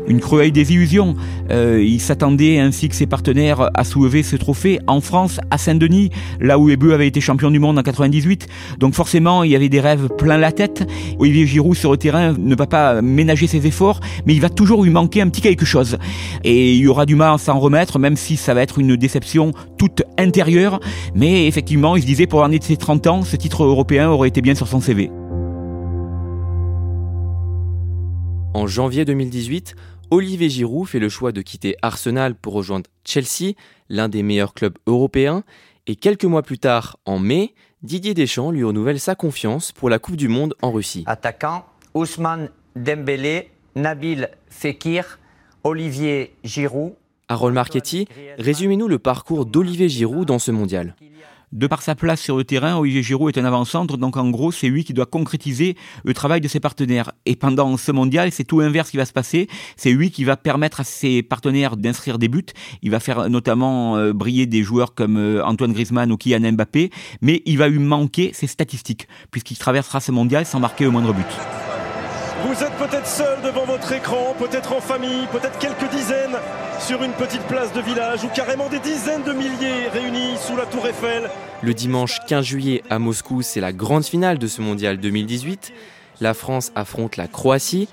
Une 0.08 0.20
cruelle 0.20 0.51
désillusion. 0.51 1.15
Euh, 1.51 1.84
il 1.84 2.00
s'attendait 2.00 2.60
ainsi 2.60 2.89
que 2.89 2.96
ses 2.96 3.06
partenaires 3.06 3.70
à 3.74 3.84
soulever 3.84 4.24
ce 4.24 4.36
trophée 4.36 4.80
en 4.88 5.01
France, 5.01 5.39
à 5.51 5.58
Saint-Denis, 5.58 6.12
là 6.39 6.60
où 6.60 6.68
les 6.68 6.77
Bleus 6.77 6.94
avaient 6.94 7.08
été 7.08 7.22
champions 7.22 7.51
du 7.51 7.60
monde 7.60 7.77
en 7.77 7.84
98. 7.84 8.48
Donc 8.80 8.94
forcément, 8.94 9.44
il 9.44 9.51
y 9.51 9.56
avait 9.56 9.70
des 9.70 9.80
rêves 9.80 10.10
plein 10.18 10.38
la 10.38 10.51
tête. 10.51 10.88
Olivier 11.20 11.46
Giroud 11.46 11.75
sur 11.75 11.92
le 11.92 11.98
terrain 11.98 12.34
ne 12.38 12.56
va 12.56 12.68
pas 12.68 13.01
ménager 13.01 13.48
ses 13.48 13.65
efforts, 13.68 14.00
mais 14.25 14.34
il 14.34 14.42
va 14.42 14.50
toujours 14.50 14.84
lui 14.84 14.92
manquer 14.92 15.22
un 15.22 15.30
petit 15.30 15.42
quelque 15.42 15.65
chose. 15.65 15.98
Et 16.44 16.74
il 16.74 16.80
y 16.80 16.88
aura 16.88 17.06
du 17.06 17.15
mal 17.15 17.36
à 17.36 17.38
s'en 17.38 17.60
remettre, 17.60 18.00
même 18.00 18.15
si 18.15 18.38
ça 18.38 18.54
va 18.54 18.62
être 18.62 18.80
une 18.80 18.96
déception 18.96 19.51
toute 19.77 20.04
intérieure. 20.18 20.80
Mais 21.15 21.48
effectivement, 21.48 21.96
il 21.96 22.01
se 22.01 22.08
disait 22.08 22.27
pour 22.27 22.42
l'année 22.42 22.60
de 22.60 22.63
ses 22.63 22.77
30 22.77 23.08
ans, 23.08 23.24
ce 23.24 23.36
titre 23.36 23.63
européen 23.63 24.10
aurait 24.10 24.30
été 24.30 24.42
bien 24.42 24.56
sur 24.56 24.68
son 24.68 24.80
CV. 24.80 25.10
En 28.55 28.67
janvier 28.67 29.03
2018, 29.03 29.75
Olivier 30.12 30.50
Giroud 30.50 30.88
fait 30.88 31.00
le 31.00 31.09
choix 31.09 31.33
de 31.33 31.41
quitter 31.41 31.75
Arsenal 31.81 32.35
pour 32.35 32.53
rejoindre 32.53 32.89
Chelsea, 33.03 33.51
l'un 33.89 34.07
des 34.07 34.24
meilleurs 34.24 34.53
clubs 34.53 34.77
européens, 34.88 35.43
et 35.88 35.97
quelques 35.97 36.24
mois 36.24 36.41
plus 36.41 36.57
tard, 36.57 36.97
en 37.03 37.19
mai, 37.19 37.53
Didier 37.83 38.13
Deschamps 38.13 38.51
lui 38.51 38.63
renouvelle 38.63 39.01
sa 39.01 39.13
confiance 39.13 39.74
pour 39.74 39.89
la 39.89 40.00
Coupe 40.00 40.15
du 40.15 40.29
Monde 40.29 40.55
en 40.62 40.71
Russie. 40.71 41.03
Attaquant, 41.05 41.65
Ousmane 41.95 42.50
Dembélé, 42.77 43.51
Nabil 43.75 44.29
Fekir, 44.47 45.19
Olivier 45.65 46.33
Giroud. 46.45 46.93
Harold 47.27 47.55
Marchetti, 47.55 48.07
résumez-nous 48.38 48.88
le 48.88 49.00
parcours 49.00 49.45
d'Olivier 49.45 49.89
Giroud 49.89 50.25
dans 50.25 50.39
ce 50.39 50.51
mondial 50.51 50.95
de 51.55 51.67
par 51.67 51.81
sa 51.81 51.95
place 51.95 52.21
sur 52.21 52.35
le 52.35 52.43
terrain, 52.43 52.75
Olivier 52.75 53.01
Giroud 53.01 53.35
est 53.35 53.39
un 53.39 53.45
avant-centre, 53.45 53.95
donc 53.95 54.17
en 54.17 54.29
gros, 54.29 54.51
c'est 54.51 54.67
lui 54.67 54.83
qui 54.83 54.93
doit 54.93 55.05
concrétiser 55.05 55.77
le 56.03 56.13
travail 56.13 56.41
de 56.41 56.50
ses 56.50 56.59
partenaires. 56.59 57.13
Et 57.25 57.38
pendant 57.38 57.77
ce 57.77 57.93
mondial, 57.93 58.31
c'est 58.33 58.43
tout 58.43 58.59
l'inverse 58.59 58.91
qui 58.91 58.97
va 58.97 59.05
se 59.05 59.13
passer. 59.13 59.47
C'est 59.77 59.91
lui 59.91 60.12
qui 60.12 60.25
va 60.25 60.35
permettre 60.35 60.81
à 60.81 60.83
ses 60.83 61.24
partenaires 61.24 61.77
d'inscrire 61.77 62.19
des 62.19 62.27
buts. 62.27 62.45
Il 62.81 62.91
va 62.91 63.00
faire 63.00 63.29
notamment 63.29 63.95
euh, 63.95 64.12
briller 64.12 64.47
des 64.47 64.63
joueurs 64.63 64.93
comme 64.93 65.15
euh, 65.15 65.45
Antoine 65.45 65.71
Griezmann 65.71 66.12
ou 66.12 66.17
Kylian 66.17 66.51
Mbappé, 66.51 66.91
mais 67.21 67.41
il 67.45 67.57
va 67.57 67.69
lui 67.69 67.79
manquer 67.79 68.31
ses 68.33 68.47
statistiques, 68.47 69.07
puisqu'il 69.31 69.57
traversera 69.57 70.01
ce 70.01 70.12
mondial 70.12 70.45
sans 70.45 70.59
marquer 70.59 70.83
le 70.83 70.91
moindre 70.91 71.13
but. 71.13 71.64
Vous 72.44 72.63
êtes 72.63 72.74
peut-être 72.74 73.08
seul 73.08 73.42
devant 73.42 73.65
votre 73.65 73.92
écran, 73.94 74.36
peut-être 74.38 74.74
en 74.74 74.82
famille, 74.82 75.25
peut-être 75.32 75.58
quelques 75.58 75.89
dizaines 75.89 76.36
sur 76.80 77.01
une 77.01 77.13
petite 77.13 77.42
place 77.44 77.72
de 77.72 77.80
village 77.80 78.25
ou 78.25 78.27
carrément 78.27 78.68
des 78.68 78.80
dizaines 78.80 79.24
de 79.24 79.32
milliers 79.32 79.88
réunis 79.88 80.38
sous 80.38 80.58
la 80.58 80.65
tour 80.65 80.86
Eiffel. 80.86 81.30
Le 81.63 81.74
dimanche 81.74 82.20
15 82.27 82.46
juillet 82.46 82.84
à 82.89 83.00
Moscou, 83.00 83.42
c'est 83.42 83.62
la 83.62 83.72
grande 83.72 84.04
finale 84.04 84.38
de 84.38 84.48
ce 84.48 84.62
mondial 84.62 84.98
2018. 84.98 85.72
La 86.20 86.34
France 86.34 86.74
affronte 86.75 87.15
la 87.15 87.27
Croatie. 87.27 87.88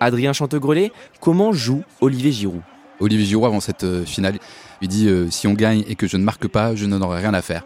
Adrien 0.00 0.34
Chantegrelet, 0.34 0.92
comment 1.20 1.52
joue 1.52 1.82
Olivier 2.02 2.30
Giroud? 2.30 2.60
Olivier 3.00 3.24
Giroud, 3.24 3.46
avant 3.46 3.60
cette 3.60 3.84
euh, 3.84 4.04
finale, 4.04 4.38
il 4.82 4.88
dit 4.88 5.08
euh, 5.08 5.30
si 5.30 5.46
on 5.46 5.54
gagne 5.54 5.82
et 5.88 5.94
que 5.94 6.06
je 6.06 6.18
ne 6.18 6.24
marque 6.24 6.46
pas, 6.46 6.74
je 6.74 6.84
n'en 6.84 7.00
aurai 7.00 7.20
rien 7.20 7.34
à 7.34 7.42
faire. 7.42 7.64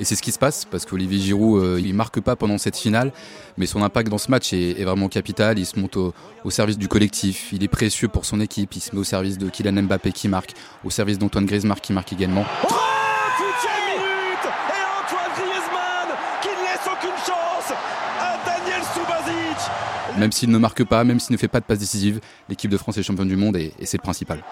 Et 0.00 0.04
c'est 0.04 0.16
ce 0.16 0.22
qui 0.22 0.32
se 0.32 0.38
passe 0.38 0.64
parce 0.64 0.84
qu'Olivier 0.86 1.20
Giroud, 1.20 1.62
euh, 1.62 1.80
il 1.80 1.94
marque 1.94 2.20
pas 2.20 2.36
pendant 2.36 2.58
cette 2.58 2.76
finale, 2.76 3.12
mais 3.56 3.66
son 3.66 3.82
impact 3.82 4.10
dans 4.10 4.18
ce 4.18 4.30
match 4.30 4.52
est, 4.52 4.82
vraiment 4.84 5.08
capital. 5.08 5.58
Il 5.58 5.66
se 5.66 5.78
monte 5.78 5.96
au, 5.96 6.12
service 6.50 6.78
du 6.78 6.88
collectif, 6.88 7.50
il 7.52 7.62
est 7.62 7.68
précieux 7.68 8.08
pour 8.08 8.24
son 8.24 8.40
équipe, 8.40 8.74
il 8.74 8.80
se 8.80 8.94
met 8.94 9.00
au 9.00 9.04
service 9.04 9.38
de 9.38 9.48
Kylian 9.48 9.82
Mbappé 9.84 10.12
qui 10.12 10.28
marque, 10.28 10.52
au 10.84 10.90
service 10.90 11.18
d'Antoine 11.18 11.46
Griezmann 11.46 11.78
qui 11.80 11.92
marque 11.92 12.12
également. 12.12 12.44
Même 20.16 20.30
s'il 20.30 20.50
ne 20.50 20.58
marque 20.58 20.84
pas, 20.84 21.02
même 21.02 21.18
s'il 21.18 21.32
ne 21.32 21.38
fait 21.38 21.48
pas 21.48 21.58
de 21.58 21.64
passe 21.64 21.78
décisive, 21.78 22.20
l'équipe 22.48 22.70
de 22.70 22.76
France 22.76 22.96
est 22.98 23.02
championne 23.02 23.26
du 23.26 23.36
monde 23.36 23.56
et, 23.56 23.72
et 23.80 23.86
c'est 23.86 23.96
le 23.96 24.02
principal. 24.02 24.44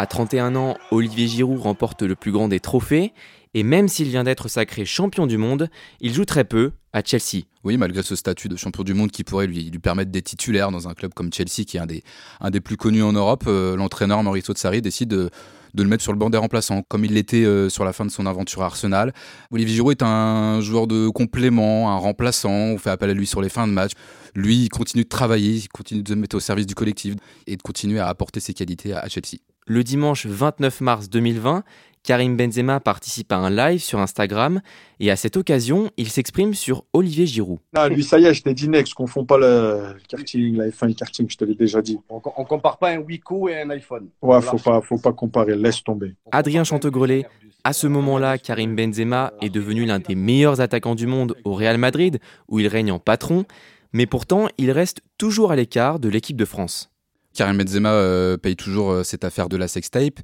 À 0.00 0.06
31 0.06 0.54
ans, 0.54 0.76
Olivier 0.92 1.26
Giroud 1.26 1.58
remporte 1.58 2.02
le 2.02 2.14
plus 2.14 2.30
grand 2.30 2.46
des 2.46 2.60
trophées, 2.60 3.12
et 3.54 3.64
même 3.64 3.88
s'il 3.88 4.06
vient 4.06 4.22
d'être 4.22 4.46
sacré 4.46 4.84
champion 4.84 5.26
du 5.26 5.38
monde, 5.38 5.68
il 6.00 6.14
joue 6.14 6.24
très 6.24 6.44
peu 6.44 6.70
à 6.92 7.02
Chelsea. 7.04 7.46
Oui, 7.64 7.76
malgré 7.76 8.04
ce 8.04 8.14
statut 8.14 8.48
de 8.48 8.54
champion 8.54 8.84
du 8.84 8.94
monde 8.94 9.10
qui 9.10 9.24
pourrait 9.24 9.48
lui, 9.48 9.72
permettre 9.82 10.12
d'être 10.12 10.26
titulaire 10.26 10.70
dans 10.70 10.86
un 10.86 10.94
club 10.94 11.14
comme 11.14 11.32
Chelsea, 11.32 11.64
qui 11.66 11.78
est 11.78 11.80
un 11.80 12.50
des, 12.50 12.60
plus 12.60 12.76
connus 12.76 13.02
en 13.02 13.12
Europe, 13.12 13.42
euh, 13.48 13.74
l'entraîneur 13.74 14.22
Mauricio 14.22 14.54
Sarri 14.54 14.80
décide 14.80 15.08
de, 15.08 15.30
de, 15.74 15.82
le 15.82 15.88
mettre 15.88 16.04
sur 16.04 16.12
le 16.12 16.18
banc 16.18 16.30
des 16.30 16.38
remplaçants, 16.38 16.82
comme 16.86 17.04
il 17.04 17.14
l'était 17.14 17.44
euh, 17.44 17.68
sur 17.68 17.84
la 17.84 17.92
fin 17.92 18.06
de 18.06 18.12
son 18.12 18.24
aventure 18.24 18.62
à 18.62 18.66
Arsenal. 18.66 19.12
Olivier 19.50 19.74
Giroud 19.74 19.90
est 19.90 20.04
un 20.04 20.60
joueur 20.60 20.86
de 20.86 21.08
complément, 21.08 21.90
un 21.90 21.96
remplaçant, 21.96 22.50
on 22.50 22.78
fait 22.78 22.90
appel 22.90 23.10
à 23.10 23.14
lui 23.14 23.26
sur 23.26 23.42
les 23.42 23.48
fins 23.48 23.66
de 23.66 23.72
match. 23.72 23.90
Lui, 24.36 24.62
il 24.62 24.68
continue 24.68 25.02
de 25.02 25.08
travailler, 25.08 25.54
il 25.54 25.68
continue 25.68 26.04
de 26.04 26.08
se 26.08 26.14
mettre 26.14 26.36
au 26.36 26.40
service 26.40 26.66
du 26.66 26.76
collectif 26.76 27.16
et 27.48 27.56
de 27.56 27.62
continuer 27.62 27.98
à 27.98 28.06
apporter 28.06 28.38
ses 28.38 28.54
qualités 28.54 28.94
à 28.94 29.08
Chelsea. 29.08 29.38
Le 29.70 29.84
dimanche 29.84 30.24
29 30.24 30.80
mars 30.80 31.10
2020, 31.10 31.62
Karim 32.02 32.38
Benzema 32.38 32.80
participe 32.80 33.30
à 33.32 33.36
un 33.36 33.50
live 33.50 33.82
sur 33.82 33.98
Instagram 33.98 34.62
et 34.98 35.10
à 35.10 35.16
cette 35.16 35.36
occasion, 35.36 35.90
il 35.98 36.08
s'exprime 36.08 36.54
sur 36.54 36.84
Olivier 36.94 37.26
Giroud. 37.26 37.58
Ah, 37.74 37.90
lui, 37.90 38.02
ça 38.02 38.18
y 38.18 38.24
est, 38.24 38.32
je 38.32 38.42
t'ai 38.42 38.54
dit, 38.54 38.64
je 38.64 38.94
confonds 38.94 39.26
pas 39.26 39.36
le 39.36 39.94
karting, 40.08 40.56
la 40.56 40.68
F1 40.68 40.86
et 40.86 40.88
le 40.88 40.94
karting, 40.94 41.28
je 41.28 41.36
te 41.36 41.44
l'ai 41.44 41.54
déjà 41.54 41.82
dit. 41.82 41.98
On, 42.08 42.16
ne 42.16 42.46
compare 42.46 42.78
pas 42.78 42.92
un 42.92 43.00
Wiko 43.00 43.50
et 43.50 43.60
un 43.60 43.68
iPhone. 43.68 44.08
Ouais, 44.22 44.40
faut 44.40 44.56
pas, 44.56 44.80
faut 44.80 44.96
pas 44.96 45.12
comparer, 45.12 45.54
laisse 45.54 45.84
tomber. 45.84 46.14
Adrien 46.32 46.64
Chantegrelet, 46.64 47.26
à 47.62 47.74
ce 47.74 47.86
moment-là, 47.88 48.38
Karim 48.38 48.74
Benzema 48.74 49.34
est 49.42 49.50
devenu 49.50 49.84
l'un 49.84 49.98
des 49.98 50.14
meilleurs 50.14 50.62
attaquants 50.62 50.94
du 50.94 51.06
monde 51.06 51.36
au 51.44 51.52
Real 51.52 51.76
Madrid, 51.76 52.20
où 52.48 52.58
il 52.58 52.68
règne 52.68 52.90
en 52.90 52.98
patron, 52.98 53.44
mais 53.92 54.06
pourtant, 54.06 54.48
il 54.56 54.70
reste 54.70 55.02
toujours 55.18 55.52
à 55.52 55.56
l'écart 55.56 55.98
de 55.98 56.08
l'équipe 56.08 56.38
de 56.38 56.46
France. 56.46 56.90
Karim 57.38 57.56
Benzema 57.56 57.92
euh, 57.92 58.36
paye 58.36 58.56
toujours 58.56 58.90
euh, 58.90 59.04
cette 59.04 59.22
affaire 59.22 59.48
de 59.48 59.56
la 59.56 59.68
sextape 59.68 60.18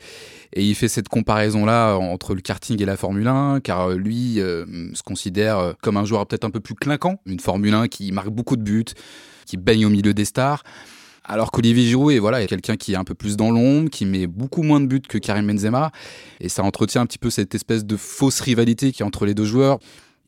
et 0.52 0.64
il 0.64 0.75
fait 0.75 0.88
cette 0.88 1.09
comparaison 1.09 1.64
là 1.64 1.94
entre 1.94 2.35
le 2.35 2.40
karting 2.40 2.83
et 2.83 2.85
la 2.85 2.97
Formule 2.97 3.28
1 3.28 3.61
car 3.61 3.90
euh, 3.90 3.94
lui 3.94 4.40
se 4.40 5.02
considère 5.04 5.75
comme 5.80 5.97
un 5.97 6.04
joueur 6.04 6.26
peut-être 6.26 6.42
un 6.42 6.50
peu 6.50 6.59
plus 6.59 6.75
clinquant, 6.75 7.21
une 7.25 7.38
Formule 7.38 7.73
1 7.73 7.87
qui 7.87 8.11
marque 8.11 8.30
beaucoup 8.30 8.56
de 8.56 8.62
buts, 8.62 8.85
qui 9.47 9.56
baigne 9.56 9.87
au 9.87 9.90
milieu 9.90 10.12
des 10.12 10.25
stars. 10.25 10.64
Alors 11.23 11.52
qu'Olivier 11.52 11.85
Giroud 11.85 12.12
est 12.12 12.18
voilà, 12.18 12.44
quelqu'un 12.49 12.76
qui 12.76 12.94
est 12.94 12.97
un 12.97 13.04
peu 13.04 13.14
plus 13.14 13.37
dans 13.37 13.52
l'ombre, 13.52 13.90
qui 13.90 14.06
met 14.06 14.26
beaucoup 14.26 14.64
moins 14.64 14.80
de 14.80 14.87
buts 14.87 15.00
que 15.09 15.18
Karim 15.18 15.47
Benzema 15.47 15.92
et 16.40 16.49
ça 16.49 16.64
entretient 16.64 17.02
un 17.02 17.06
petit 17.06 17.18
peu 17.18 17.30
cette 17.30 17.54
espèce 17.54 17.85
de 17.85 17.97
fausse 17.97 18.40
rivalité 18.40 18.90
qui 18.90 19.02
est 19.02 19.06
entre 19.06 19.25
les 19.25 19.35
deux 19.35 19.44
joueurs. 19.44 19.78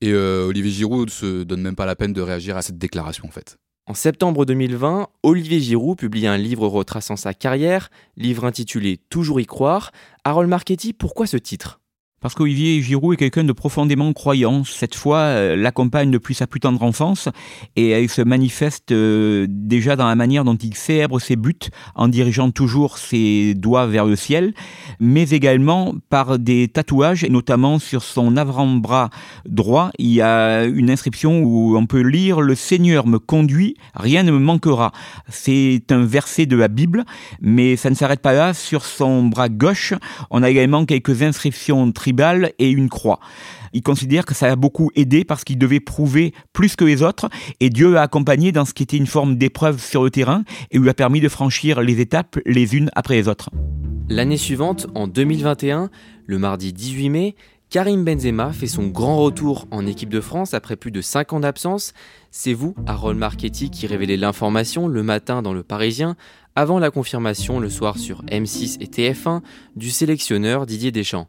Et 0.02 0.14
Olivier 0.14 0.70
Giroud 0.70 1.10
se 1.10 1.42
donne 1.42 1.62
même 1.62 1.74
pas 1.74 1.86
la 1.86 1.96
peine 1.96 2.12
de 2.12 2.20
réagir 2.20 2.56
à 2.56 2.62
cette 2.62 2.78
déclaration 2.78 3.26
en 3.26 3.32
fait. 3.32 3.58
En 3.88 3.94
septembre 3.94 4.44
2020, 4.44 5.06
Olivier 5.22 5.60
Giroud 5.60 5.96
publie 5.96 6.26
un 6.26 6.36
livre 6.36 6.66
retraçant 6.66 7.14
sa 7.14 7.32
carrière, 7.32 7.88
livre 8.16 8.44
intitulé 8.44 8.96
Toujours 9.10 9.38
y 9.38 9.46
croire. 9.46 9.92
Harold 10.24 10.48
Marchetti, 10.48 10.92
pourquoi 10.92 11.28
ce 11.28 11.36
titre? 11.36 11.78
Parce 12.26 12.34
qu'Olivier 12.34 12.82
Giroud 12.82 13.14
est 13.14 13.18
quelqu'un 13.18 13.44
de 13.44 13.52
profondément 13.52 14.12
croyant. 14.12 14.64
Cette 14.64 14.96
fois, 14.96 15.18
euh, 15.18 15.54
l'accompagne 15.54 16.10
depuis 16.10 16.34
sa 16.34 16.48
plus 16.48 16.58
tendre 16.58 16.82
enfance 16.82 17.28
et 17.76 17.90
elle 17.90 18.08
se 18.08 18.20
manifeste 18.20 18.90
euh, 18.90 19.46
déjà 19.48 19.94
dans 19.94 20.08
la 20.08 20.16
manière 20.16 20.42
dont 20.42 20.56
il 20.56 20.74
célèbre 20.74 21.20
ses 21.20 21.36
buts 21.36 21.54
en 21.94 22.08
dirigeant 22.08 22.50
toujours 22.50 22.98
ses 22.98 23.54
doigts 23.54 23.86
vers 23.86 24.06
le 24.06 24.16
ciel, 24.16 24.54
mais 24.98 25.30
également 25.30 25.94
par 26.10 26.40
des 26.40 26.66
tatouages, 26.66 27.22
et 27.22 27.28
notamment 27.28 27.78
sur 27.78 28.02
son 28.02 28.36
avant-bras 28.36 29.10
droit, 29.44 29.92
il 30.00 30.10
y 30.10 30.20
a 30.20 30.64
une 30.64 30.90
inscription 30.90 31.44
où 31.44 31.76
on 31.76 31.86
peut 31.86 32.00
lire 32.00 32.40
Le 32.40 32.56
Seigneur 32.56 33.06
me 33.06 33.20
conduit, 33.20 33.76
rien 33.94 34.24
ne 34.24 34.32
me 34.32 34.40
manquera. 34.40 34.90
C'est 35.28 35.84
un 35.90 36.04
verset 36.04 36.46
de 36.46 36.56
la 36.56 36.66
Bible, 36.66 37.04
mais 37.40 37.76
ça 37.76 37.88
ne 37.88 37.94
s'arrête 37.94 38.20
pas 38.20 38.32
là. 38.32 38.52
Sur 38.52 38.84
son 38.84 39.26
bras 39.26 39.48
gauche, 39.48 39.94
on 40.30 40.42
a 40.42 40.50
également 40.50 40.84
quelques 40.86 41.22
inscriptions 41.22 41.92
tribales 41.92 42.15
et 42.58 42.70
une 42.70 42.88
croix. 42.88 43.20
Il 43.72 43.82
considère 43.82 44.24
que 44.24 44.34
ça 44.34 44.46
a 44.46 44.56
beaucoup 44.56 44.90
aidé 44.94 45.24
parce 45.24 45.44
qu'il 45.44 45.58
devait 45.58 45.80
prouver 45.80 46.32
plus 46.52 46.76
que 46.76 46.84
les 46.84 47.02
autres 47.02 47.28
et 47.60 47.70
Dieu 47.70 47.92
l'a 47.92 48.02
accompagné 48.02 48.52
dans 48.52 48.64
ce 48.64 48.72
qui 48.72 48.82
était 48.82 48.96
une 48.96 49.06
forme 49.06 49.36
d'épreuve 49.36 49.82
sur 49.82 50.02
le 50.02 50.10
terrain 50.10 50.44
et 50.70 50.78
lui 50.78 50.88
a 50.88 50.94
permis 50.94 51.20
de 51.20 51.28
franchir 51.28 51.80
les 51.82 52.00
étapes 52.00 52.38
les 52.46 52.74
unes 52.74 52.90
après 52.94 53.14
les 53.14 53.28
autres. 53.28 53.50
L'année 54.08 54.36
suivante, 54.36 54.86
en 54.94 55.08
2021, 55.08 55.90
le 56.26 56.38
mardi 56.38 56.72
18 56.72 57.10
mai, 57.10 57.34
Karim 57.68 58.04
Benzema 58.04 58.52
fait 58.52 58.68
son 58.68 58.86
grand 58.86 59.16
retour 59.16 59.66
en 59.72 59.86
équipe 59.86 60.08
de 60.08 60.20
France 60.20 60.54
après 60.54 60.76
plus 60.76 60.92
de 60.92 61.00
5 61.00 61.32
ans 61.32 61.40
d'absence. 61.40 61.92
C'est 62.30 62.52
vous, 62.52 62.76
Harold 62.86 63.18
Marchetti, 63.18 63.70
qui 63.70 63.88
révélez 63.88 64.16
l'information 64.16 64.86
le 64.86 65.02
matin 65.02 65.42
dans 65.42 65.52
Le 65.52 65.64
Parisien, 65.64 66.16
avant 66.54 66.78
la 66.78 66.92
confirmation 66.92 67.58
le 67.58 67.68
soir 67.68 67.98
sur 67.98 68.22
M6 68.26 68.76
et 68.80 68.86
TF1 68.86 69.42
du 69.74 69.90
sélectionneur 69.90 70.64
Didier 70.64 70.92
Deschamps. 70.92 71.28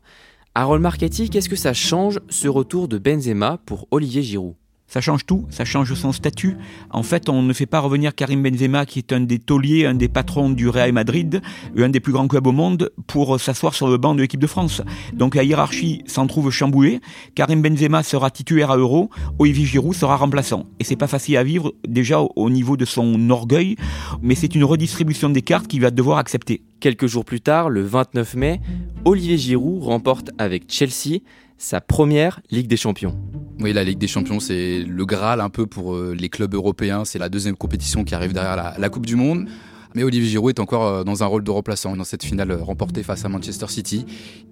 Harold 0.59 0.81
Marchetti, 0.81 1.29
qu'est-ce 1.29 1.49
que 1.49 1.55
ça 1.55 1.75
change 1.75 2.19
ce 2.29 2.47
retour 2.47 2.87
de 2.87 2.97
Benzema 2.97 3.59
pour 3.67 3.87
Olivier 3.91 4.23
Giroud? 4.23 4.55
Ça 4.88 5.01
change 5.01 5.25
tout, 5.25 5.46
ça 5.50 5.65
change 5.65 5.94
son 5.94 6.12
statut. 6.12 6.58
En 6.91 7.03
fait, 7.03 7.29
on 7.29 7.41
ne 7.41 7.53
fait 7.53 7.65
pas 7.65 7.79
revenir 7.79 8.15
Karim 8.15 8.41
Benzema, 8.41 8.86
qui 8.86 9.00
est 9.00 9.12
un 9.12 9.20
des 9.20 9.38
tauliers, 9.38 9.86
un 9.86 9.96
des 9.96 10.08
patrons 10.08 10.50
du 10.50 10.70
Real 10.70 10.94
Madrid, 10.94 11.41
un 11.77 11.89
des 11.89 12.00
plus 12.00 12.13
grands 12.13 12.27
clubs 12.27 12.48
au 12.48 12.53
monde, 12.53 12.91
pour 13.06 13.39
s'asseoir 13.39 13.74
sur 13.74 13.89
le 13.89 13.98
banc 13.98 14.15
de 14.15 14.22
l'équipe 14.22 14.39
de 14.39 14.48
France. 14.48 14.82
Donc 15.13 15.36
la 15.36 15.44
hiérarchie 15.44 16.03
s'en 16.08 16.25
trouve 16.25 16.51
chamboulée. 16.51 17.01
Karim 17.36 17.62
Benzema 17.62 18.01
sera 18.01 18.32
titulaire 18.32 18.72
à 18.72 18.77
Euro, 18.77 19.10
Olivier 19.39 19.65
Giroud 19.65 19.94
sera 19.94 20.15
remplaçant. 20.15 20.65
Et 20.79 20.84
c'est 20.84 20.96
pas 20.96 21.08
facile 21.08 21.38
à 21.38 21.44
vivre, 21.44 21.74
déjà 21.88 22.22
au 22.22 22.50
niveau 22.50 22.77
de 22.77 22.86
son 22.86 23.29
orgueil, 23.29 23.75
mais 24.22 24.36
c'est 24.36 24.56
une 24.56 24.63
redistribution 24.63 25.29
des 25.29 25.41
cartes 25.41 25.67
qu'il 25.67 25.82
va 25.82 25.91
devoir 25.91 26.17
accepter. 26.17 26.62
Quelques 26.79 27.08
jours 27.08 27.25
plus 27.25 27.41
tard, 27.41 27.70
le 27.70 27.82
29 27.82 28.36
mai, 28.36 28.62
Olivier 29.03 29.38
Giroud 29.38 29.84
remporte 29.84 30.29
avec 30.38 30.72
Chelsea 30.72 31.20
sa 31.57 31.81
première 31.81 32.39
Ligue 32.51 32.67
des 32.67 32.77
Champions. 32.77 33.17
Oui, 33.59 33.73
la 33.73 33.83
Ligue 33.83 33.97
des 33.97 34.07
Champions, 34.07 34.39
c'est 34.39 34.79
le 34.79 35.05
Graal 35.05 35.41
un 35.41 35.49
peu 35.49 35.65
pour 35.65 35.95
euh, 35.95 36.15
les 36.17 36.29
clubs 36.29 36.53
européens. 36.53 37.05
C'est 37.05 37.19
la 37.19 37.29
deuxième 37.29 37.55
compétition 37.55 38.03
qui 38.03 38.13
arrive 38.13 38.33
derrière 38.33 38.75
la, 38.77 38.89
Coupe 38.89 39.07
du 39.07 39.15
Monde. 39.15 39.47
Mais 39.95 40.03
Olivier 40.03 40.29
Giroud 40.29 40.49
est 40.49 40.61
encore 40.61 40.85
euh, 40.85 41.03
dans 41.03 41.23
un 41.23 41.25
rôle 41.25 41.43
de 41.43 41.49
remplaçant 41.49 41.95
dans 41.95 42.03
cette 42.03 42.23
finale 42.23 42.51
euh, 42.51 42.61
remportée 42.61 43.01
face 43.01 43.25
à 43.25 43.29
Manchester 43.29 43.65
City. 43.69 44.05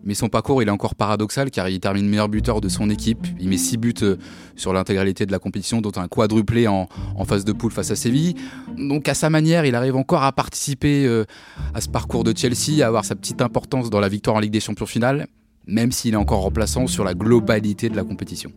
Mais 0.03 0.15
son 0.15 0.27
parcours, 0.27 0.63
il 0.63 0.67
est 0.67 0.71
encore 0.71 0.95
paradoxal 0.95 1.51
car 1.51 1.69
il 1.69 1.79
termine 1.79 2.09
meilleur 2.09 2.29
buteur 2.29 2.61
de 2.61 2.69
son 2.69 2.89
équipe. 2.89 3.27
Il 3.39 3.49
met 3.49 3.57
6 3.57 3.77
buts 3.77 3.93
sur 4.55 4.73
l'intégralité 4.73 5.27
de 5.27 5.31
la 5.31 5.37
compétition, 5.37 5.81
dont 5.81 5.91
un 5.97 6.07
quadruplé 6.07 6.67
en, 6.67 6.87
en, 7.15 7.25
phase 7.25 7.45
de 7.45 7.51
poule 7.51 7.71
face 7.71 7.91
à 7.91 7.95
Séville. 7.95 8.33
Donc 8.75 9.07
à 9.07 9.13
sa 9.13 9.29
manière, 9.29 9.65
il 9.65 9.75
arrive 9.75 9.95
encore 9.95 10.23
à 10.23 10.31
participer 10.31 11.07
à 11.73 11.81
ce 11.81 11.89
parcours 11.89 12.23
de 12.23 12.35
Chelsea, 12.35 12.83
à 12.83 12.87
avoir 12.87 13.05
sa 13.05 13.15
petite 13.15 13.41
importance 13.41 13.91
dans 13.91 13.99
la 13.99 14.09
victoire 14.09 14.35
en 14.35 14.39
Ligue 14.39 14.53
des 14.53 14.59
Champions 14.59 14.87
finale, 14.87 15.27
même 15.67 15.91
s'il 15.91 16.13
est 16.13 16.17
encore 16.17 16.41
remplaçant 16.41 16.87
sur 16.87 17.03
la 17.03 17.13
globalité 17.13 17.89
de 17.89 17.95
la 17.95 18.03
compétition. 18.03 18.51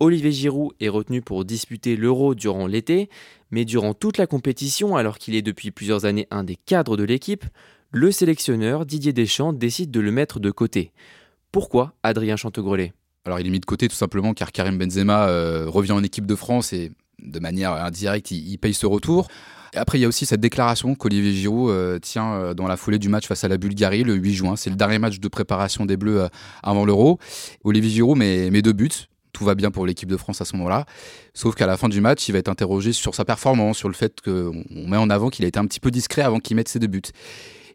Olivier 0.00 0.32
Giroud 0.32 0.72
est 0.80 0.88
retenu 0.88 1.20
pour 1.20 1.44
disputer 1.44 1.94
l'Euro 1.94 2.34
durant 2.34 2.66
l'été, 2.66 3.10
mais 3.50 3.66
durant 3.66 3.92
toute 3.92 4.16
la 4.16 4.26
compétition, 4.26 4.96
alors 4.96 5.18
qu'il 5.18 5.34
est 5.34 5.42
depuis 5.42 5.70
plusieurs 5.70 6.06
années 6.06 6.26
un 6.30 6.42
des 6.42 6.56
cadres 6.56 6.96
de 6.96 7.04
l'équipe, 7.04 7.44
le 7.92 8.10
sélectionneur 8.10 8.86
Didier 8.86 9.12
Deschamps 9.12 9.52
décide 9.52 9.90
de 9.90 10.00
le 10.00 10.10
mettre 10.10 10.40
de 10.40 10.50
côté. 10.50 10.92
Pourquoi 11.52 11.92
Adrien 12.02 12.36
Chantegrelet 12.36 12.92
Alors 13.26 13.40
il 13.40 13.46
est 13.46 13.50
mis 13.50 13.60
de 13.60 13.66
côté 13.66 13.88
tout 13.88 13.96
simplement 13.96 14.32
car 14.32 14.52
Karim 14.52 14.78
Benzema 14.78 15.28
euh, 15.28 15.66
revient 15.68 15.92
en 15.92 16.02
équipe 16.02 16.26
de 16.26 16.36
France 16.36 16.72
et 16.72 16.92
de 17.20 17.40
manière 17.40 17.72
indirecte 17.72 18.30
il, 18.30 18.56
paye 18.58 18.74
ce 18.74 18.86
retour. 18.86 19.28
Après, 19.74 19.98
il 19.98 20.02
y 20.02 20.04
a 20.04 20.08
aussi 20.08 20.26
cette 20.26 20.40
déclaration 20.40 20.94
qu'Olivier 20.94 21.32
Giroud 21.32 21.70
euh, 21.70 21.98
tient 21.98 22.32
euh, 22.32 22.54
dans 22.54 22.66
la 22.66 22.76
foulée 22.76 22.98
du 22.98 23.08
match 23.08 23.26
face 23.26 23.44
à 23.44 23.48
la 23.48 23.56
Bulgarie 23.56 24.02
le 24.02 24.14
8 24.14 24.34
juin. 24.34 24.56
C'est 24.56 24.70
le 24.70 24.76
dernier 24.76 24.98
match 24.98 25.20
de 25.20 25.28
préparation 25.28 25.86
des 25.86 25.96
Bleus 25.96 26.28
avant 26.62 26.84
l'Euro. 26.84 27.18
Olivier 27.64 27.90
Giroud 27.90 28.18
met, 28.18 28.50
deux 28.62 28.72
buts, 28.72 28.90
tout 29.32 29.44
va 29.44 29.54
bien 29.54 29.70
pour 29.70 29.86
l'équipe 29.86 30.08
de 30.08 30.16
France 30.16 30.40
à 30.40 30.44
ce 30.44 30.56
moment-là. 30.56 30.86
Sauf 31.34 31.54
qu'à 31.54 31.66
la 31.66 31.76
fin 31.76 31.88
du 31.88 32.00
match, 32.00 32.28
il 32.28 32.32
va 32.32 32.38
être 32.38 32.48
interrogé 32.48 32.92
sur 32.92 33.14
sa 33.14 33.24
performance, 33.24 33.78
sur 33.78 33.88
le 33.88 33.94
fait 33.94 34.20
qu'on 34.20 34.64
met 34.88 34.96
en 34.96 35.08
avant 35.08 35.30
qu'il 35.30 35.44
a 35.44 35.48
été 35.48 35.58
un 35.58 35.66
petit 35.66 35.80
peu 35.80 35.90
discret 35.90 36.22
avant 36.22 36.40
qu'il 36.40 36.56
mette 36.56 36.68
ses 36.68 36.78
deux 36.78 36.88
buts. 36.88 37.02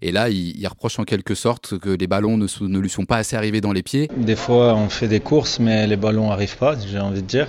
Et 0.01 0.11
là, 0.11 0.29
il, 0.29 0.67
reproche 0.67 0.99
en 0.99 1.03
quelque 1.03 1.35
sorte 1.35 1.77
que 1.79 1.89
les 1.89 2.07
ballons 2.07 2.37
ne, 2.37 2.79
lui 2.79 2.89
sont 2.89 3.05
pas 3.05 3.17
assez 3.17 3.35
arrivés 3.35 3.61
dans 3.61 3.71
les 3.71 3.83
pieds. 3.83 4.09
Des 4.17 4.35
fois, 4.35 4.75
on 4.75 4.89
fait 4.89 5.07
des 5.07 5.19
courses, 5.19 5.59
mais 5.59 5.87
les 5.87 5.95
ballons 5.95 6.29
n'arrivent 6.29 6.57
pas, 6.57 6.75
j'ai 6.77 6.99
envie 6.99 7.21
de 7.21 7.27
dire. 7.27 7.47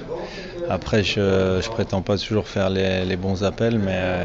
Après, 0.68 1.04
je 1.04 1.56
ne 1.56 1.68
prétends 1.68 2.02
pas 2.02 2.18
toujours 2.18 2.48
faire 2.48 2.70
les, 2.70 3.16
bons 3.16 3.44
appels, 3.44 3.78
mais 3.78 3.94
euh, 3.94 4.24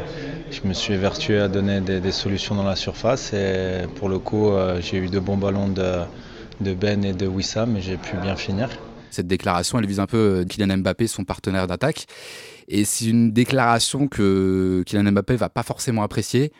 je 0.50 0.66
me 0.66 0.72
suis 0.72 0.96
vertué 0.96 1.38
à 1.38 1.48
donner 1.48 1.80
des, 1.80 2.12
solutions 2.12 2.54
dans 2.54 2.64
la 2.64 2.74
surface. 2.74 3.32
Et 3.32 3.86
pour 3.96 4.08
le 4.08 4.18
coup, 4.18 4.50
euh, 4.50 4.80
j'ai 4.80 4.98
eu 4.98 5.08
de 5.08 5.20
bons 5.20 5.36
ballons 5.36 5.68
de, 5.68 6.74
Ben 6.74 7.04
et 7.04 7.12
de 7.12 7.26
Wissam, 7.26 7.76
et 7.76 7.80
j'ai 7.80 7.96
pu 7.96 8.16
bien 8.16 8.34
finir. 8.34 8.68
Cette 9.10 9.28
déclaration, 9.28 9.78
elle 9.78 9.86
vise 9.86 10.00
un 10.00 10.06
peu 10.06 10.40
euh, 10.40 10.44
Kylian 10.44 10.78
Mbappé, 10.78 11.06
son 11.06 11.24
partenaire 11.24 11.66
d'attaque. 11.66 12.06
Et 12.66 12.84
c'est 12.84 13.06
une 13.06 13.32
déclaration 13.32 14.08
que 14.08 14.82
Kylian 14.86 15.12
Mbappé 15.12 15.36
va 15.36 15.48
pas 15.48 15.62
forcément 15.62 16.02
apprécier. 16.02 16.52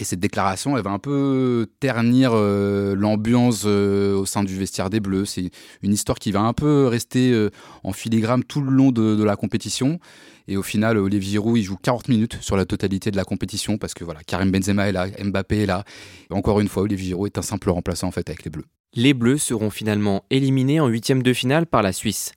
Et 0.00 0.04
cette 0.04 0.18
déclaration, 0.18 0.76
elle 0.76 0.82
va 0.82 0.90
un 0.90 0.98
peu 0.98 1.68
ternir 1.78 2.32
euh, 2.34 2.96
l'ambiance 2.96 3.62
euh, 3.64 4.16
au 4.16 4.26
sein 4.26 4.42
du 4.42 4.56
vestiaire 4.56 4.90
des 4.90 4.98
Bleus. 4.98 5.24
C'est 5.24 5.50
une 5.82 5.92
histoire 5.92 6.18
qui 6.18 6.32
va 6.32 6.40
un 6.40 6.52
peu 6.52 6.86
rester 6.86 7.48
en 7.84 7.92
filigrane 7.92 8.42
tout 8.42 8.60
le 8.60 8.70
long 8.70 8.90
de, 8.90 9.14
de, 9.14 9.24
la 9.24 9.36
compétition. 9.36 10.00
Et 10.48 10.56
au 10.56 10.62
final, 10.62 10.98
Olivier 10.98 11.32
Giroud, 11.32 11.56
il 11.56 11.62
joue 11.62 11.76
40 11.76 12.08
minutes 12.08 12.38
sur 12.40 12.56
la 12.56 12.64
totalité 12.64 13.10
de 13.10 13.16
la 13.16 13.24
compétition 13.24 13.78
parce 13.78 13.94
que 13.94 14.04
voilà, 14.04 14.20
Karim 14.24 14.50
Benzema 14.50 14.88
est 14.88 14.92
là, 14.92 15.06
Mbappé 15.06 15.62
est 15.62 15.66
là. 15.66 15.84
encore 16.30 16.60
une 16.60 16.68
fois, 16.68 16.82
Olivier 16.82 17.08
Giroud 17.08 17.26
est 17.26 17.38
un 17.38 17.42
simple 17.42 17.70
remplaçant 17.70 18.08
en 18.08 18.12
fait 18.12 18.28
avec 18.28 18.44
les 18.44 18.50
Bleus 18.50 18.64
les 18.94 19.14
Bleus 19.14 19.38
seront 19.38 19.70
finalement 19.70 20.24
éliminés 20.30 20.80
en 20.80 20.88
huitième 20.88 21.22
de 21.22 21.32
finale 21.32 21.66
par 21.66 21.82
la 21.82 21.92
Suisse. 21.92 22.32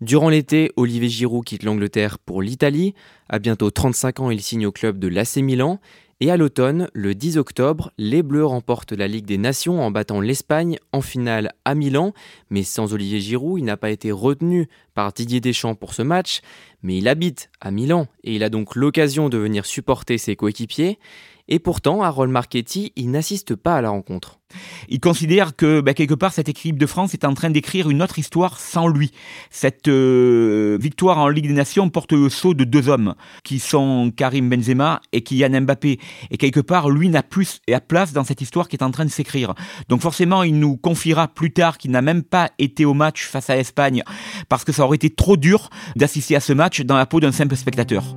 Durant 0.00 0.28
l'été, 0.28 0.70
Olivier 0.76 1.08
Giroud 1.08 1.44
quitte 1.44 1.62
l'Angleterre 1.62 2.18
pour 2.18 2.42
l'Italie. 2.42 2.94
À 3.28 3.38
bientôt 3.38 3.70
35 3.70 4.20
ans, 4.20 4.30
il 4.30 4.42
signe 4.42 4.66
au 4.66 4.72
club 4.72 4.98
de 4.98 5.08
l'AC 5.08 5.36
Milan. 5.38 5.80
Et 6.18 6.30
à 6.30 6.38
l'automne, 6.38 6.88
le 6.94 7.14
10 7.14 7.36
octobre, 7.36 7.92
les 7.98 8.22
Bleus 8.22 8.46
remportent 8.46 8.92
la 8.92 9.06
Ligue 9.06 9.26
des 9.26 9.36
Nations 9.36 9.82
en 9.82 9.90
battant 9.90 10.22
l'Espagne 10.22 10.78
en 10.92 11.02
finale 11.02 11.52
à 11.66 11.74
Milan. 11.74 12.14
Mais 12.48 12.62
sans 12.62 12.94
Olivier 12.94 13.20
Giroud, 13.20 13.60
il 13.60 13.66
n'a 13.66 13.76
pas 13.76 13.90
été 13.90 14.10
retenu 14.12 14.66
par 14.94 15.12
Didier 15.12 15.40
Deschamps 15.40 15.74
pour 15.74 15.92
ce 15.92 16.00
match. 16.00 16.40
Mais 16.82 16.96
il 16.96 17.06
habite 17.06 17.50
à 17.60 17.70
Milan 17.70 18.06
et 18.24 18.34
il 18.34 18.44
a 18.44 18.48
donc 18.48 18.76
l'occasion 18.76 19.28
de 19.28 19.36
venir 19.36 19.66
supporter 19.66 20.16
ses 20.16 20.36
coéquipiers. 20.36 20.98
Et 21.48 21.58
pourtant, 21.58 22.02
Harold 22.02 22.32
Marchetti, 22.32 22.92
il 22.96 23.10
n'assiste 23.10 23.54
pas 23.54 23.76
à 23.76 23.80
la 23.80 23.90
rencontre. 23.90 24.40
Il 24.88 25.00
considère 25.00 25.56
que 25.56 25.80
bah, 25.80 25.94
quelque 25.94 26.14
part 26.14 26.32
cette 26.32 26.48
équipe 26.48 26.78
de 26.78 26.86
France 26.86 27.14
est 27.14 27.24
en 27.24 27.34
train 27.34 27.50
d'écrire 27.50 27.90
une 27.90 28.02
autre 28.02 28.18
histoire 28.18 28.58
sans 28.60 28.86
lui. 28.88 29.10
Cette 29.50 29.88
euh, 29.88 30.78
victoire 30.80 31.18
en 31.18 31.28
Ligue 31.28 31.48
des 31.48 31.52
Nations 31.52 31.88
porte 31.90 32.12
le 32.12 32.28
sceau 32.28 32.54
de 32.54 32.64
deux 32.64 32.88
hommes 32.88 33.14
qui 33.42 33.58
sont 33.58 34.12
Karim 34.16 34.48
Benzema 34.48 35.00
et 35.12 35.22
Kylian 35.22 35.62
Mbappé. 35.62 35.98
Et 36.30 36.36
quelque 36.36 36.60
part, 36.60 36.90
lui 36.90 37.08
n'a 37.08 37.22
plus 37.22 37.60
et 37.66 37.74
à 37.74 37.80
place 37.80 38.12
dans 38.12 38.24
cette 38.24 38.40
histoire 38.40 38.68
qui 38.68 38.76
est 38.76 38.84
en 38.84 38.90
train 38.90 39.04
de 39.04 39.10
s'écrire. 39.10 39.54
Donc 39.88 40.00
forcément, 40.00 40.42
il 40.42 40.58
nous 40.58 40.76
confiera 40.76 41.28
plus 41.28 41.52
tard 41.52 41.78
qu'il 41.78 41.90
n'a 41.90 42.02
même 42.02 42.22
pas 42.22 42.50
été 42.58 42.84
au 42.84 42.94
match 42.94 43.26
face 43.26 43.50
à 43.50 43.56
l'Espagne 43.56 44.02
parce 44.48 44.64
que 44.64 44.72
ça 44.72 44.84
aurait 44.84 44.96
été 44.96 45.10
trop 45.10 45.36
dur 45.36 45.70
d'assister 45.96 46.36
à 46.36 46.40
ce 46.40 46.52
match 46.52 46.82
dans 46.82 46.96
la 46.96 47.06
peau 47.06 47.20
d'un 47.20 47.32
simple 47.32 47.56
spectateur. 47.56 48.16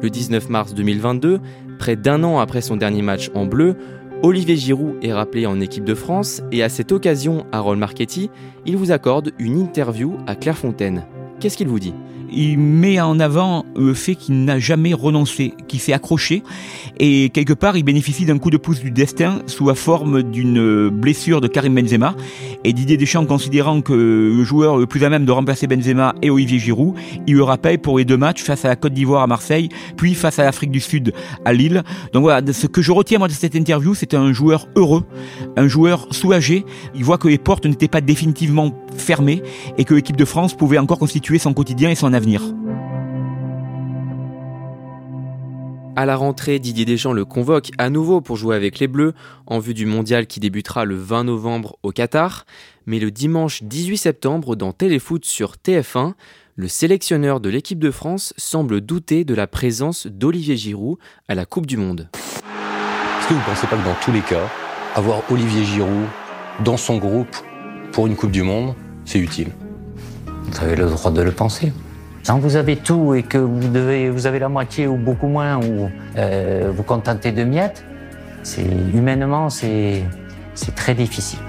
Le 0.00 0.10
19 0.10 0.48
mars 0.48 0.74
2022, 0.74 1.40
près 1.78 1.96
d'un 1.96 2.22
an 2.22 2.38
après 2.38 2.60
son 2.60 2.76
dernier 2.76 3.02
match 3.02 3.30
en 3.34 3.46
bleu, 3.46 3.76
Olivier 4.22 4.56
Giroud 4.56 4.94
est 5.02 5.12
rappelé 5.12 5.46
en 5.46 5.60
équipe 5.60 5.84
de 5.84 5.94
France 5.94 6.42
et 6.52 6.62
à 6.62 6.68
cette 6.68 6.92
occasion, 6.92 7.46
Harold 7.52 7.78
Marchetti, 7.80 8.30
il 8.66 8.76
vous 8.76 8.92
accorde 8.92 9.32
une 9.38 9.58
interview 9.58 10.16
à 10.26 10.34
Clairefontaine. 10.34 11.04
Qu'est-ce 11.40 11.56
qu'il 11.56 11.68
vous 11.68 11.80
dit? 11.80 11.94
Il 12.32 12.58
met 12.58 13.00
en 13.00 13.20
avant 13.20 13.64
le 13.76 13.94
fait 13.94 14.14
qu'il 14.14 14.44
n'a 14.44 14.58
jamais 14.58 14.94
renoncé, 14.94 15.54
qu'il 15.66 15.80
s'est 15.80 15.92
accroché 15.92 16.42
et 16.98 17.30
quelque 17.30 17.52
part 17.52 17.76
il 17.76 17.82
bénéficie 17.82 18.24
d'un 18.24 18.38
coup 18.38 18.50
de 18.50 18.56
pouce 18.56 18.80
du 18.80 18.90
destin 18.90 19.40
sous 19.46 19.68
la 19.68 19.74
forme 19.74 20.22
d'une 20.22 20.88
blessure 20.88 21.40
de 21.40 21.48
Karim 21.48 21.74
Benzema. 21.74 22.14
Et 22.64 22.72
Didier 22.72 22.96
Deschamps 22.96 23.26
considérant 23.26 23.80
que 23.80 23.92
le 23.92 24.44
joueur 24.44 24.76
le 24.76 24.86
plus 24.86 25.04
à 25.04 25.10
même 25.10 25.24
de 25.24 25.32
remplacer 25.32 25.66
Benzema 25.66 26.14
est 26.22 26.30
Olivier 26.30 26.58
Giroud, 26.58 26.94
il 27.26 27.34
le 27.34 27.42
rappelle 27.42 27.78
pour 27.78 27.98
les 27.98 28.04
deux 28.04 28.16
matchs 28.16 28.42
face 28.42 28.64
à 28.64 28.68
la 28.68 28.76
Côte 28.76 28.94
d'Ivoire 28.94 29.22
à 29.22 29.26
Marseille 29.26 29.68
puis 29.96 30.14
face 30.14 30.38
à 30.38 30.44
l'Afrique 30.44 30.70
du 30.70 30.80
Sud 30.80 31.12
à 31.44 31.52
Lille. 31.52 31.82
Donc 32.12 32.22
voilà, 32.22 32.52
ce 32.52 32.66
que 32.66 32.82
je 32.82 32.92
retiens 32.92 33.18
moi 33.18 33.28
de 33.28 33.32
cette 33.32 33.54
interview, 33.54 33.94
c'est 33.94 34.14
un 34.14 34.32
joueur 34.32 34.68
heureux, 34.76 35.04
un 35.56 35.68
joueur 35.68 36.08
soulagé, 36.10 36.64
il 36.94 37.04
voit 37.04 37.18
que 37.18 37.28
les 37.28 37.38
portes 37.38 37.66
n'étaient 37.66 37.88
pas 37.88 38.00
définitivement 38.00 38.72
fermées 38.96 39.42
et 39.76 39.84
que 39.84 39.94
l'équipe 39.94 40.16
de 40.16 40.24
France 40.24 40.54
pouvait 40.54 40.78
encore 40.78 40.98
constituer 40.98 41.38
son 41.38 41.54
quotidien 41.54 41.90
et 41.90 41.94
son 41.94 42.12
avenir. 42.18 42.42
À 45.96 46.06
la 46.06 46.14
rentrée, 46.14 46.60
Didier 46.60 46.84
Deschamps 46.84 47.12
le 47.12 47.24
convoque 47.24 47.70
à 47.78 47.90
nouveau 47.90 48.20
pour 48.20 48.36
jouer 48.36 48.54
avec 48.54 48.78
les 48.78 48.86
Bleus 48.86 49.14
en 49.46 49.58
vue 49.58 49.74
du 49.74 49.84
mondial 49.84 50.28
qui 50.28 50.38
débutera 50.38 50.84
le 50.84 50.94
20 50.94 51.24
novembre 51.24 51.76
au 51.82 51.90
Qatar. 51.90 52.44
Mais 52.86 53.00
le 53.00 53.10
dimanche 53.10 53.64
18 53.64 53.96
septembre, 53.96 54.54
dans 54.54 54.72
Téléfoot 54.72 55.24
sur 55.24 55.54
TF1, 55.54 56.12
le 56.54 56.68
sélectionneur 56.68 57.40
de 57.40 57.48
l'équipe 57.48 57.80
de 57.80 57.90
France 57.90 58.32
semble 58.36 58.80
douter 58.80 59.24
de 59.24 59.34
la 59.34 59.48
présence 59.48 60.06
d'Olivier 60.06 60.56
Giroud 60.56 60.98
à 61.28 61.34
la 61.34 61.46
Coupe 61.46 61.66
du 61.66 61.76
Monde. 61.76 62.08
Est-ce 62.12 63.28
que 63.28 63.34
vous 63.34 63.40
ne 63.40 63.44
pensez 63.44 63.66
pas 63.66 63.76
que 63.76 63.84
dans 63.84 63.96
tous 64.00 64.12
les 64.12 64.22
cas, 64.22 64.48
avoir 64.94 65.22
Olivier 65.32 65.64
Giroud 65.64 66.06
dans 66.64 66.76
son 66.76 66.98
groupe 66.98 67.36
pour 67.90 68.06
une 68.06 68.14
Coupe 68.14 68.30
du 68.30 68.42
Monde, 68.42 68.74
c'est 69.04 69.18
utile? 69.18 69.50
Vous 70.26 70.64
avez 70.64 70.76
le 70.76 70.86
droit 70.86 71.10
de 71.10 71.22
le 71.22 71.32
penser. 71.32 71.72
Quand 72.26 72.38
vous 72.38 72.56
avez 72.56 72.76
tout 72.76 73.14
et 73.14 73.22
que 73.22 73.38
vous, 73.38 73.68
devez, 73.68 74.10
vous 74.10 74.26
avez 74.26 74.38
la 74.38 74.48
moitié 74.48 74.86
ou 74.86 74.96
beaucoup 74.96 75.28
moins, 75.28 75.56
ou 75.58 75.90
euh, 76.16 76.70
vous 76.74 76.82
contentez 76.82 77.32
de 77.32 77.44
miettes, 77.44 77.84
c'est 78.42 78.62
humainement, 78.62 79.48
c'est 79.50 80.04
très 80.74 80.94
difficile. 80.94 81.40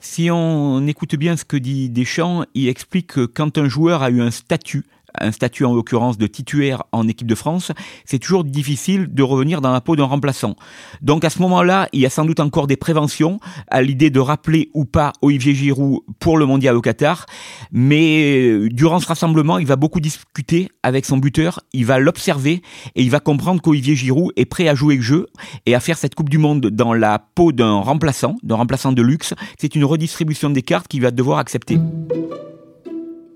Si 0.00 0.30
on 0.32 0.84
écoute 0.86 1.14
bien 1.14 1.36
ce 1.36 1.44
que 1.44 1.56
dit 1.56 1.90
Deschamps, 1.90 2.44
il 2.54 2.68
explique 2.68 3.08
que 3.08 3.26
quand 3.26 3.56
un 3.56 3.68
joueur 3.68 4.02
a 4.02 4.10
eu 4.10 4.20
un 4.20 4.32
statut, 4.32 4.84
un 5.18 5.32
statut 5.32 5.64
en 5.64 5.74
l'occurrence 5.74 6.18
de 6.18 6.26
titulaire 6.26 6.84
en 6.92 7.08
équipe 7.08 7.26
de 7.26 7.34
France, 7.34 7.72
c'est 8.04 8.18
toujours 8.18 8.44
difficile 8.44 9.08
de 9.12 9.22
revenir 9.22 9.60
dans 9.60 9.72
la 9.72 9.80
peau 9.80 9.96
d'un 9.96 10.04
remplaçant. 10.04 10.56
Donc 11.02 11.24
à 11.24 11.30
ce 11.30 11.40
moment-là, 11.40 11.88
il 11.92 12.00
y 12.00 12.06
a 12.06 12.10
sans 12.10 12.24
doute 12.24 12.40
encore 12.40 12.66
des 12.66 12.76
préventions 12.76 13.40
à 13.68 13.82
l'idée 13.82 14.10
de 14.10 14.20
rappeler 14.20 14.70
ou 14.74 14.84
pas 14.84 15.12
Olivier 15.22 15.54
Giroud 15.54 16.00
pour 16.18 16.38
le 16.38 16.46
mondial 16.46 16.76
au 16.76 16.80
Qatar, 16.80 17.26
mais 17.72 18.38
euh, 18.38 18.68
durant 18.70 19.00
ce 19.00 19.06
rassemblement, 19.06 19.58
il 19.58 19.66
va 19.66 19.76
beaucoup 19.76 20.00
discuter 20.00 20.68
avec 20.82 21.04
son 21.04 21.18
buteur, 21.18 21.60
il 21.72 21.86
va 21.86 21.98
l'observer 21.98 22.62
et 22.94 23.02
il 23.02 23.10
va 23.10 23.20
comprendre 23.20 23.60
qu'Olivier 23.60 23.96
Giroud 23.96 24.32
est 24.36 24.46
prêt 24.46 24.68
à 24.68 24.74
jouer 24.74 24.96
le 24.96 25.02
jeu 25.02 25.26
et 25.66 25.74
à 25.74 25.80
faire 25.80 25.98
cette 25.98 26.14
Coupe 26.14 26.28
du 26.28 26.38
Monde 26.38 26.66
dans 26.66 26.94
la 26.94 27.18
peau 27.18 27.52
d'un 27.52 27.80
remplaçant, 27.80 28.36
d'un 28.42 28.56
remplaçant 28.56 28.92
de 28.92 29.02
luxe. 29.02 29.34
C'est 29.58 29.74
une 29.74 29.84
redistribution 29.84 30.50
des 30.50 30.62
cartes 30.62 30.88
qu'il 30.88 31.02
va 31.02 31.10
devoir 31.10 31.38
accepter 31.38 31.78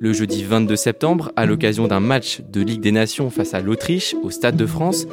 le 0.03 0.13
jeudi 0.13 0.43
22 0.43 0.75
septembre, 0.75 1.31
à 1.37 1.47
l'occasion 1.47 1.87
d'un 1.87 2.01
match 2.01 2.41
de 2.51 2.61
Ligue 2.61 2.81
des 2.81 2.91
Nations 2.91 3.31
face 3.31 3.55
à 3.55 3.61
l'Autriche 3.61 4.17
au 4.25 4.31
Stade 4.31 4.57
de 4.57 4.67
France, 4.67 5.07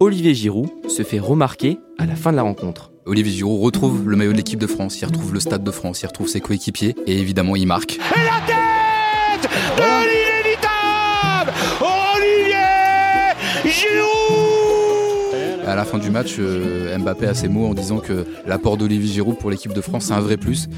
Olivier 0.00 0.34
Giroud 0.34 0.68
se 0.88 1.04
fait 1.04 1.20
remarquer 1.20 1.78
à 1.96 2.06
la 2.06 2.16
fin 2.16 2.32
de 2.32 2.36
la 2.36 2.42
rencontre. 2.42 2.90
Olivier 3.06 3.32
Giroud 3.32 3.62
retrouve 3.62 4.08
le 4.10 4.16
maillot 4.16 4.32
de 4.32 4.38
l'équipe 4.38 4.58
de 4.58 4.66
France, 4.66 5.00
il 5.00 5.04
retrouve 5.04 5.32
le 5.32 5.38
Stade 5.38 5.62
de 5.62 5.70
France, 5.70 6.02
il 6.02 6.06
retrouve 6.06 6.26
ses 6.26 6.40
coéquipiers 6.40 6.96
et 7.06 7.20
évidemment 7.20 7.54
il 7.54 7.68
marque. 7.68 7.92
Et 7.94 7.98
la 8.24 8.40
tête 8.44 9.48
de 9.76 9.82
l'inévitable 10.08 11.52
Olivier 11.80 12.66
Giroud 13.64 14.51
À 15.64 15.76
la 15.76 15.84
fin 15.84 15.98
du 15.98 16.10
match, 16.10 16.36
euh, 16.40 16.98
Mbappé 16.98 17.26
a 17.26 17.34
ses 17.34 17.48
mots 17.48 17.66
en 17.66 17.74
disant 17.74 17.98
que 17.98 18.26
l'apport 18.46 18.76
d'Olivier 18.76 19.12
Giroud 19.12 19.38
pour 19.38 19.48
l'équipe 19.48 19.72
de 19.72 19.80
France 19.80 20.06
c'est 20.06 20.12
un 20.12 20.20
vrai 20.20 20.36
plus. 20.36 20.68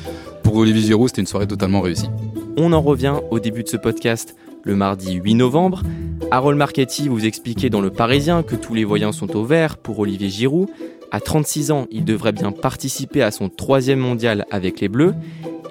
Pour 0.42 0.57
Olivier 0.57 0.83
Giroud, 0.83 1.09
c'était 1.09 1.23
une 1.23 1.27
soirée 1.27 1.47
totalement 1.47 1.81
réussie. 1.81 2.11
On 2.59 2.73
en 2.73 2.83
revient 2.83 3.14
au 3.31 3.40
début 3.40 3.62
de 3.62 3.68
ce 3.68 3.79
podcast, 3.79 4.37
le 4.62 4.77
mardi 4.77 5.14
8 5.14 5.35
novembre. 5.37 5.83
Harold 6.31 6.59
Marchetti 6.59 7.09
vous 7.09 7.25
expliquait 7.25 7.70
dans 7.70 7.81
Le 7.81 7.90
Parisien 7.90 8.42
que 8.42 8.57
tous 8.57 8.75
les 8.75 8.85
voyants 8.85 9.12
sont 9.12 9.35
au 9.37 9.44
vert 9.44 9.79
pour 9.79 9.99
Olivier 10.01 10.29
Giroud. 10.29 10.68
À 11.11 11.20
36 11.20 11.70
ans, 11.70 11.87
il 11.90 12.05
devrait 12.05 12.33
bien 12.33 12.53
participer 12.53 13.23
à 13.23 13.31
son 13.31 13.49
troisième 13.49 14.01
mondial 14.01 14.44
avec 14.51 14.81
les 14.81 14.88
Bleus. 14.88 15.14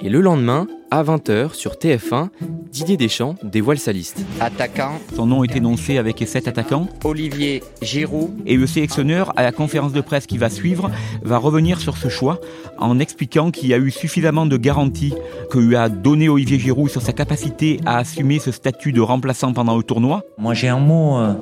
Et 0.01 0.09
le 0.09 0.21
lendemain, 0.21 0.67
à 0.91 1.03
20h 1.03 1.53
sur 1.53 1.73
TF1, 1.73 2.29
Didier 2.71 2.97
Deschamps 2.97 3.35
dévoile 3.43 3.77
sa 3.77 3.91
liste. 3.91 4.25
Attaquant. 4.39 4.99
Son 5.15 5.25
nom 5.25 5.43
est 5.43 5.55
énoncé 5.55 5.97
avec 5.97 6.19
les 6.19 6.25
sept 6.25 6.47
attaquants. 6.47 6.87
Olivier 7.03 7.63
Giroud. 7.81 8.31
Et 8.45 8.57
le 8.57 8.67
sélectionneur, 8.67 9.31
à 9.35 9.43
la 9.43 9.51
conférence 9.51 9.93
de 9.93 10.01
presse 10.01 10.25
qui 10.25 10.37
va 10.37 10.49
suivre, 10.49 10.91
va 11.21 11.37
revenir 11.37 11.79
sur 11.79 11.97
ce 11.97 12.09
choix 12.09 12.39
en 12.77 12.99
expliquant 12.99 13.51
qu'il 13.51 13.69
y 13.69 13.73
a 13.73 13.77
eu 13.77 13.91
suffisamment 13.91 14.45
de 14.45 14.57
garanties 14.57 15.13
que 15.49 15.59
lui 15.59 15.75
a 15.75 15.89
donné 15.89 16.29
Olivier 16.29 16.59
Giroud 16.59 16.89
sur 16.89 17.01
sa 17.01 17.13
capacité 17.13 17.79
à 17.85 17.97
assumer 17.97 18.39
ce 18.39 18.51
statut 18.51 18.91
de 18.91 19.01
remplaçant 19.01 19.53
pendant 19.53 19.77
le 19.77 19.83
tournoi. 19.83 20.23
Moi 20.37 20.53
j'ai 20.53 20.67
un 20.67 20.79
mot 20.79 21.17
euh, 21.17 21.33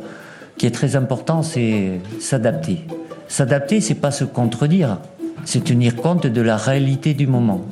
qui 0.57 0.65
est 0.65 0.71
très 0.71 0.95
important, 0.95 1.41
c'est 1.41 1.99
s'adapter. 2.19 2.81
S'adapter, 3.27 3.81
c'est 3.81 3.95
pas 3.95 4.11
se 4.11 4.25
contredire, 4.25 4.97
c'est 5.45 5.63
tenir 5.63 5.95
compte 5.95 6.27
de 6.27 6.41
la 6.41 6.57
réalité 6.57 7.13
du 7.13 7.27
moment. 7.27 7.65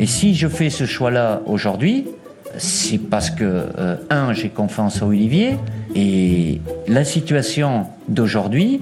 Et 0.00 0.06
si 0.06 0.34
je 0.34 0.46
fais 0.46 0.70
ce 0.70 0.86
choix-là 0.86 1.42
aujourd'hui, 1.46 2.06
c'est 2.56 2.98
parce 2.98 3.30
que, 3.30 3.44
euh, 3.44 3.96
un, 4.10 4.32
j'ai 4.32 4.48
confiance 4.48 5.02
en 5.02 5.08
Olivier, 5.08 5.56
et 5.94 6.60
la 6.86 7.04
situation 7.04 7.86
d'aujourd'hui, 8.08 8.80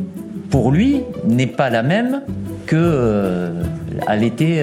pour 0.51 0.71
lui, 0.71 1.01
n'est 1.27 1.47
pas 1.47 1.71
la 1.71 1.83
même 1.83 2.23
que 2.67 2.77
euh, 2.77 3.63
à 4.07 4.17
l'été 4.17 4.63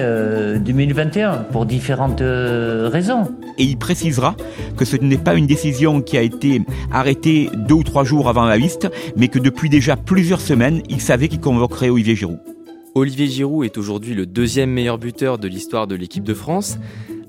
2021, 0.64 1.32
euh, 1.32 1.36
pour 1.50 1.66
différentes 1.66 2.22
raisons. 2.22 3.32
Et 3.58 3.64
il 3.64 3.76
précisera 3.76 4.36
que 4.76 4.84
ce 4.84 4.96
n'est 4.96 5.18
pas 5.18 5.34
une 5.34 5.46
décision 5.46 6.00
qui 6.00 6.16
a 6.16 6.22
été 6.22 6.62
arrêtée 6.92 7.50
deux 7.54 7.74
ou 7.74 7.82
trois 7.82 8.04
jours 8.04 8.28
avant 8.28 8.44
la 8.44 8.56
liste, 8.56 8.88
mais 9.16 9.28
que 9.28 9.38
depuis 9.38 9.68
déjà 9.68 9.96
plusieurs 9.96 10.40
semaines, 10.40 10.82
il 10.88 11.00
savait 11.00 11.28
qu'il 11.28 11.40
convoquerait 11.40 11.90
Olivier 11.90 12.14
Giroud. 12.14 12.53
Olivier 12.96 13.26
Giroud 13.26 13.64
est 13.64 13.76
aujourd'hui 13.76 14.14
le 14.14 14.24
deuxième 14.24 14.70
meilleur 14.70 14.98
buteur 14.98 15.38
de 15.38 15.48
l'histoire 15.48 15.88
de 15.88 15.96
l'équipe 15.96 16.22
de 16.22 16.32
France. 16.32 16.78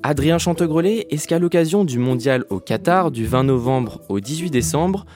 Adrien 0.03 0.37
Chantegrelet 0.37 1.07
est-ce 1.09 1.27
qu'à 1.27 1.39
l'occasion 1.39 1.83
du 1.83 1.97
mondial 1.97 2.45
au 2.51 2.59
Qatar 2.59 3.09
du 3.09 3.25
20 3.25 3.45
novembre 3.45 4.01
au 4.07 4.19
18 4.19 4.51
décembre, 4.51 5.07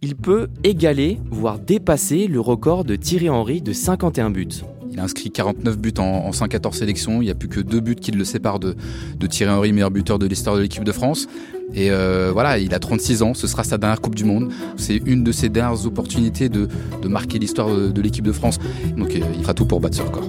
il 0.00 0.16
peut 0.16 0.48
égaler, 0.64 1.18
voire 1.30 1.58
dépasser 1.58 2.26
le 2.26 2.40
record 2.40 2.86
de 2.86 2.96
Thierry 2.96 3.28
Henry 3.28 3.60
de 3.60 3.74
51 3.74 4.30
buts? 4.30 4.48
Il 4.98 5.00
a 5.00 5.04
inscrit 5.04 5.30
49 5.30 5.78
buts 5.78 5.94
en, 5.98 6.32
114 6.32 6.76
sélections. 6.76 7.22
Il 7.22 7.26
n'y 7.26 7.30
a 7.30 7.34
plus 7.36 7.48
que 7.48 7.60
deux 7.60 7.78
buts 7.78 7.94
qui 7.94 8.10
le 8.10 8.24
séparent 8.24 8.58
de, 8.58 8.74
de 9.16 9.26
Thierry 9.28 9.52
Henry, 9.52 9.72
meilleur 9.72 9.92
buteur 9.92 10.18
de 10.18 10.26
l'histoire 10.26 10.56
de 10.56 10.60
l'équipe 10.62 10.82
de 10.82 10.90
France. 10.90 11.28
Et 11.72 11.92
euh, 11.92 12.30
voilà, 12.32 12.58
il 12.58 12.74
a 12.74 12.80
36 12.80 13.22
ans, 13.22 13.32
ce 13.32 13.46
sera 13.46 13.62
sa 13.62 13.78
dernière 13.78 14.00
Coupe 14.00 14.16
du 14.16 14.24
Monde. 14.24 14.50
C'est 14.76 14.96
une 14.96 15.22
de 15.22 15.30
ses 15.30 15.50
dernières 15.50 15.86
opportunités 15.86 16.48
de, 16.48 16.68
marquer 17.06 17.38
l'histoire 17.38 17.68
de, 17.68 18.02
l'équipe 18.02 18.24
de 18.24 18.32
France. 18.32 18.58
Donc 18.96 19.14
euh, 19.14 19.20
il 19.36 19.42
fera 19.42 19.54
tout 19.54 19.66
pour 19.66 19.80
battre 19.80 19.96
ce 19.96 20.02
record. 20.02 20.28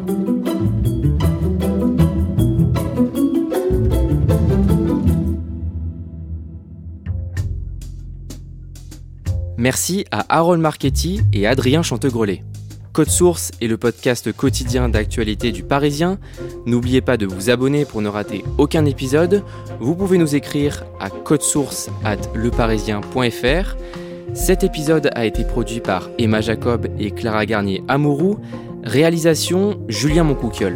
Merci 9.58 10.06
à 10.12 10.38
Harold 10.38 10.62
Marchetti 10.62 11.22
et 11.34 11.48
Adrien 11.48 11.82
Chantegrelet. 11.82 12.44
Code 13.00 13.12
Source 13.12 13.52
est 13.62 13.68
le 13.68 13.78
podcast 13.78 14.34
quotidien 14.34 14.90
d'actualité 14.90 15.54
du 15.54 15.64
Parisien. 15.64 16.20
N'oubliez 16.66 17.00
pas 17.00 17.16
de 17.16 17.26
vous 17.26 17.50
abonner 17.50 17.86
pour 17.86 18.02
ne 18.02 18.10
rater 18.10 18.44
aucun 18.58 18.84
épisode. 18.84 19.42
Vous 19.80 19.96
pouvez 19.96 20.18
nous 20.18 20.36
écrire 20.36 20.84
à 21.00 21.10
codesource 21.10 21.90
at 22.04 22.18
leparisien.fr. 22.36 23.78
Cet 24.34 24.66
épisode 24.66 25.12
a 25.16 25.26
été 25.26 25.46
produit 25.46 25.80
par 25.80 26.10
Emma 26.18 26.42
Jacob 26.42 26.88
et 27.00 27.12
Clara 27.12 27.46
Garnier 27.46 27.82
Amourou. 27.88 28.38
Réalisation 28.84 29.80
Julien 29.88 30.26
Moncouquiol. 30.26 30.76